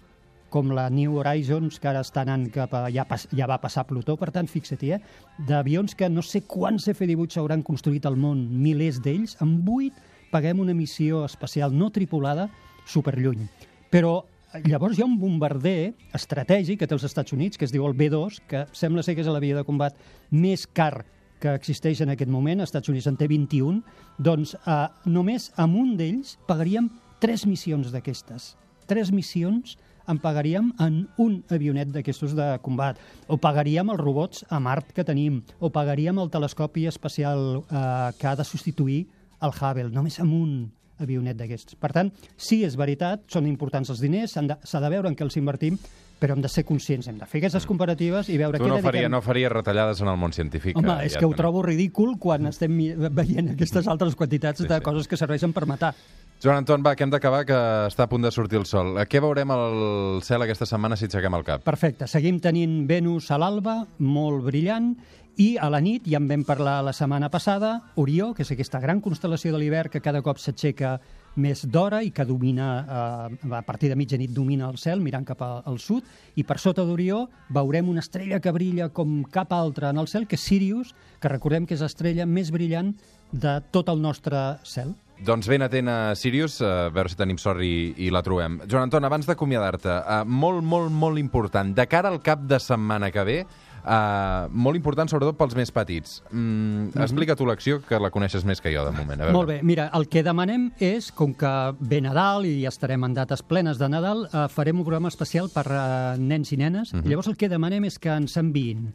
com 0.50 0.72
la 0.74 0.90
New 0.90 1.20
Horizons, 1.22 1.78
que 1.80 1.90
ara 1.92 2.02
està 2.02 2.24
anant 2.26 2.48
cap 2.54 2.74
a... 2.74 2.88
Ja, 2.94 3.06
pas, 3.08 3.28
ja 3.36 3.48
va 3.50 3.60
passar 3.62 3.86
Plutó, 3.88 4.16
per 4.18 4.32
tant, 4.34 4.50
fixa-t'hi, 4.50 4.96
eh? 4.98 5.02
d'avions 5.48 5.94
que 5.96 6.10
no 6.10 6.24
sé 6.26 6.42
quants 6.50 6.90
F-18 6.90 7.38
s'hauran 7.38 7.64
construït 7.66 8.08
al 8.10 8.18
món, 8.18 8.42
milers 8.64 9.00
d'ells, 9.06 9.38
amb 9.46 9.70
8 9.70 10.18
paguem 10.32 10.62
una 10.63 10.76
missió 10.78 11.24
espacial 11.26 11.76
no 11.76 11.89
tripulada 11.94 12.50
superlluny. 12.89 13.48
Però 13.89 14.20
eh, 14.54 14.62
llavors 14.70 14.98
hi 14.98 15.04
ha 15.04 15.10
un 15.10 15.20
bombarder 15.22 15.94
estratègic 16.15 16.82
que 16.82 16.89
té 16.89 16.98
els 16.98 17.08
Estats 17.08 17.34
Units, 17.36 17.58
que 17.58 17.68
es 17.68 17.74
diu 17.76 17.88
el 17.88 17.98
B-2, 17.98 18.42
que 18.50 18.65
sembla 18.74 19.04
ser 19.06 19.18
que 19.18 19.26
és 19.26 19.32
l'avió 19.32 19.58
de 19.58 19.65
combat 19.68 19.98
més 20.32 20.68
car 20.68 21.06
que 21.39 21.54
existeix 21.56 22.02
en 22.04 22.12
aquest 22.13 22.32
moment, 22.32 22.60
als 22.60 22.74
Estats 22.74 22.92
Units 22.92 23.08
en 23.08 23.18
té 23.20 23.30
21, 23.32 23.84
doncs 24.20 24.56
eh, 24.60 24.80
només 25.08 25.50
amb 25.58 25.78
un 25.80 25.94
d'ells 26.00 26.36
pagaríem 26.50 26.89
tres 27.24 27.46
missions 27.48 27.94
d'aquestes. 27.94 28.56
Tres 28.89 29.13
missions 29.15 29.78
en 30.10 30.18
pagaríem 30.18 30.72
en 30.82 31.04
un 31.22 31.39
avionet 31.54 31.92
d'aquestos 31.94 32.34
de 32.36 32.48
combat, 32.65 32.98
o 33.30 33.38
pagaríem 33.38 33.92
els 33.94 34.02
robots 34.02 34.44
a 34.50 34.60
Mart 34.60 34.92
que 34.96 35.06
tenim, 35.06 35.44
o 35.60 35.70
pagaríem 35.70 36.18
el 36.20 36.32
telescopi 36.34 36.88
espacial 36.89 37.62
eh, 37.62 38.12
que 38.18 38.28
ha 38.28 38.36
de 38.36 38.48
substituir 38.48 39.04
el 39.41 39.52
Hubble, 39.56 39.89
només 39.91 40.19
amb 40.19 40.34
un 40.34 40.71
avionet 40.99 41.38
d'aquests. 41.39 41.75
Per 41.80 41.91
tant, 41.95 42.12
sí, 42.36 42.63
és 42.67 42.75
veritat, 42.75 43.21
són 43.32 43.47
importants 43.47 43.89
els 43.89 44.02
diners, 44.04 44.32
s'han 44.36 44.47
de- 44.47 44.58
s'ha 44.63 44.82
de, 44.84 44.89
veure 44.89 45.08
en 45.08 45.15
què 45.15 45.23
els 45.23 45.38
invertim, 45.38 45.78
però 46.19 46.34
hem 46.36 46.41
de 46.43 46.49
ser 46.52 46.65
conscients, 46.67 47.08
hem 47.08 47.17
de 47.17 47.25
fer 47.25 47.39
aquestes 47.39 47.65
comparatives 47.65 48.28
i 48.28 48.38
veure 48.38 48.58
Tu 48.60 48.65
què 48.65 48.67
no 48.67 48.80
faria, 48.82 48.91
dediquem. 49.06 49.12
no 49.12 49.21
faria 49.21 49.47
retallades 49.49 50.02
en 50.02 50.10
el 50.12 50.17
món 50.17 50.34
científic. 50.34 50.75
Home, 50.75 50.91
eh, 51.02 51.06
és 51.06 51.13
ja 51.13 51.19
que 51.19 51.25
ho 51.25 51.34
trobo 51.34 51.62
ridícul 51.63 52.17
quan 52.19 52.45
estem 52.47 52.75
mi- 52.75 52.91
veient 52.91 53.52
aquestes 53.54 53.88
altres 53.88 54.15
quantitats 54.15 54.60
Sí, 54.60 54.67
de 54.67 54.75
sí. 54.75 54.82
coses 54.82 55.08
que 55.08 55.15
serveixen 55.15 55.54
per 55.54 55.65
matar. 55.65 55.95
Joan 56.43 56.58
Anton, 56.58 56.84
va, 56.86 56.95
que 56.95 57.04
hem 57.04 57.10
d'acabar, 57.10 57.45
que 57.45 57.54
està 57.54 58.04
a 58.04 58.10
punt 58.10 58.23
de 58.23 58.32
sortir 58.32 58.60
el 58.60 58.65
sol. 58.65 58.97
Eh, 58.99 59.06
Què 59.08 59.19
veurem 59.21 59.49
al 59.52 60.21
cel 60.21 60.41
aquesta 60.41 60.65
setmana 60.65 60.95
si 60.97 61.06
aixequem 61.06 61.34
el 61.36 61.43
cap? 61.43 61.63
Perfecte, 61.63 62.08
seguim 62.08 62.39
tenint 62.39 62.86
Venus 62.88 63.32
a 63.32 63.38
l'alba, 63.38 63.86
molt 63.99 64.43
brillant, 64.43 64.97
i 65.39 65.54
a 65.56 65.69
la 65.71 65.80
nit, 65.80 66.04
ja 66.04 66.19
en 66.19 66.28
vam 66.28 66.43
parlar 66.43 66.82
la 66.84 66.91
setmana 66.91 67.30
passada, 67.32 67.78
Orió, 67.95 68.34
que 68.36 68.43
és 68.43 68.52
aquesta 68.52 68.82
gran 68.84 68.99
constel·lació 68.99 69.54
de 69.54 69.62
l'hivern 69.62 69.91
que 69.93 70.02
cada 70.04 70.19
cop 70.21 70.38
s'aixeca 70.43 70.97
més 71.39 71.62
d'hora 71.63 72.02
i 72.04 72.12
que 72.12 72.25
domina, 72.28 72.67
eh, 72.84 73.54
a 73.56 73.62
partir 73.63 73.88
de 73.88 73.95
mitjanit 73.95 74.34
domina 74.36 74.67
el 74.67 74.78
cel, 74.78 74.99
mirant 74.99 75.23
cap 75.23 75.41
al 75.47 75.80
sud, 75.80 76.04
i 76.36 76.43
per 76.43 76.60
sota 76.60 76.84
d'Orió 76.84 77.21
veurem 77.56 77.88
una 77.88 78.04
estrella 78.04 78.41
que 78.43 78.52
brilla 78.52 78.89
com 78.89 79.21
cap 79.32 79.54
altra 79.56 79.93
en 79.93 80.04
el 80.04 80.12
cel, 80.12 80.28
que 80.28 80.36
és 80.36 80.43
Sirius, 80.43 80.91
que 81.21 81.32
recordem 81.32 81.65
que 81.65 81.78
és 81.78 81.86
l'estrella 81.88 82.28
més 82.28 82.52
brillant 82.52 82.91
de 83.32 83.62
tot 83.71 83.88
el 83.88 84.02
nostre 84.02 84.58
cel. 84.67 84.91
Doncs 85.19 85.49
ben 85.52 85.63
atent 85.65 85.89
a 85.91 86.15
Sirius, 86.15 86.62
a 86.63 86.88
veure 86.95 87.12
si 87.12 87.17
tenim 87.19 87.36
sort 87.39 87.60
i, 87.63 87.91
i 87.99 88.08
la 88.12 88.21
trobem. 88.23 88.62
Joan 88.71 88.88
Anton, 88.88 89.04
abans 89.04 89.28
d'acomiadar-te, 89.28 89.91
uh, 89.99 90.21
molt, 90.23 90.63
molt, 90.63 90.88
molt 90.95 91.19
important, 91.19 91.73
de 91.75 91.86
cara 91.91 92.08
al 92.08 92.21
cap 92.23 92.45
de 92.47 92.60
setmana 92.63 93.12
que 93.12 93.25
ve, 93.28 93.41
uh, 93.84 94.48
molt 94.52 94.80
important 94.80 95.10
sobretot 95.12 95.38
pels 95.39 95.56
més 95.58 95.72
petits. 95.76 96.20
Mm, 96.32 96.96
Explica 97.00 97.36
tu 97.39 97.48
l'acció, 97.50 97.80
que 97.86 98.00
la 98.02 98.12
coneixes 98.13 98.46
més 98.48 98.62
que 98.62 98.74
jo, 98.74 98.86
de 98.88 98.96
moment. 98.96 99.20
A 99.20 99.30
veure. 99.30 99.36
Molt 99.36 99.52
bé, 99.52 99.60
mira, 99.63 99.89
el 99.98 100.08
que 100.12 100.24
demanem 100.26 100.70
és, 100.80 101.12
com 101.15 101.34
que 101.38 101.54
ve 101.80 102.02
Nadal 102.06 102.48
i 102.50 102.65
estarem 102.70 103.04
en 103.08 103.15
dates 103.18 103.44
plenes 103.46 103.80
de 103.82 103.89
Nadal, 103.92 104.26
eh, 104.28 104.48
farem 104.54 104.80
un 104.80 104.88
programa 104.88 105.12
especial 105.12 105.50
per 105.54 105.65
a 105.72 105.86
nens 106.18 106.52
i 106.54 106.58
nenes. 106.58 106.94
Mhm. 106.94 107.06
I 107.06 107.10
llavors 107.10 107.32
el 107.32 107.38
que 107.38 107.50
demanem 107.50 107.86
és 107.86 108.00
que 108.00 108.10
ens 108.10 108.38
enviïn 108.38 108.89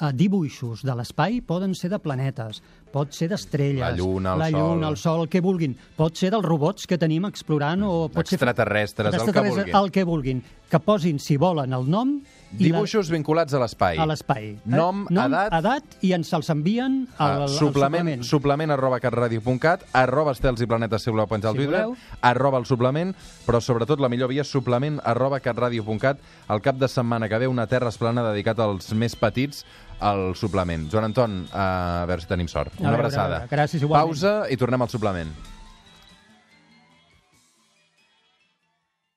eh, 0.00 0.12
dibuixos 0.14 0.84
de 0.86 0.94
l'espai, 0.94 1.40
poden 1.42 1.74
ser 1.74 1.90
de 1.90 1.98
planetes, 1.98 2.62
pot 2.92 3.12
ser 3.12 3.28
d'estrelles, 3.28 3.80
La 3.80 3.92
lluna, 3.92 4.32
el 4.34 4.38
la 4.38 4.50
sol. 4.50 4.60
lluna, 4.60 4.88
el 4.88 4.96
sol, 4.96 5.20
el 5.22 5.28
que 5.28 5.40
vulguin. 5.40 5.76
Pot 5.96 6.16
ser 6.16 6.30
dels 6.30 6.44
robots 6.44 6.86
que 6.86 6.98
tenim 6.98 7.24
explorant 7.28 7.82
o 7.84 8.08
pot 8.08 8.24
Extraterrestres, 8.26 9.14
ser... 9.14 9.20
el 9.28 9.32
que 9.32 9.40
vulguin. 9.50 9.76
El 9.76 9.90
que 9.90 10.04
vulguin. 10.04 10.42
Que 10.68 10.78
posin, 10.84 11.18
si 11.18 11.38
volen, 11.40 11.72
el 11.72 11.86
nom 11.88 12.10
i 12.18 12.20
la- 12.52 12.58
Dibuixos 12.58 13.08
vinculats 13.10 13.54
a 13.54 13.58
l'espai. 13.62 13.96
a 13.96 14.04
l'espai. 14.04 14.50
Eh? 14.50 14.58
Nom, 14.66 15.06
edat, 15.10 15.52
edat, 15.58 15.94
i 16.04 16.12
ens 16.12 16.30
els 16.36 16.50
envien 16.52 17.06
al, 17.16 17.38
Uh, 17.38 17.42
al 17.44 17.48
suplement, 17.48 18.02
suplement. 18.04 18.22
suplement 18.24 18.70
arroba 18.70 19.00
catradio.cat, 19.00 19.84
arroba 19.94 20.32
estels 20.32 20.60
i 20.60 20.66
planetes 20.66 21.02
si 21.02 21.10
voleu 21.10 21.26
penjar 21.26 21.52
Si 21.52 21.56
Twitter, 21.62 21.84
voleu. 21.86 21.96
arroba 22.20 22.58
el 22.58 22.66
suplement, 22.66 23.14
però 23.46 23.60
sobretot 23.62 23.98
la 24.00 24.08
millor 24.10 24.28
via 24.28 24.44
suplement 24.44 25.00
arroba 25.04 25.40
catradio.cat 25.40 26.18
el 26.50 26.60
cap 26.60 26.76
de 26.76 26.88
setmana 26.88 27.28
que 27.30 27.38
ve 27.38 27.48
una 27.48 27.66
terra 27.66 27.88
esplana 27.88 28.22
dedicat 28.30 28.58
als 28.60 28.92
més 28.92 29.16
petits 29.16 29.64
al 30.00 30.34
suplement. 30.36 30.88
Joan 30.90 31.04
Anton, 31.10 31.38
uh, 31.48 31.58
a 31.58 32.06
veure 32.06 32.20
si 32.22 32.28
tenim 32.30 32.48
sort. 32.48 32.72
A 32.78 32.80
Una 32.82 32.90
veure, 32.92 33.02
abraçada. 33.06 33.24
a 33.24 33.38
veure. 33.46 33.50
Gràcies, 33.56 33.82
igualment. 33.82 34.08
Pausa 34.08 34.34
i 34.50 34.56
tornem 34.56 34.82
al 34.82 34.88
suplement. 34.88 35.30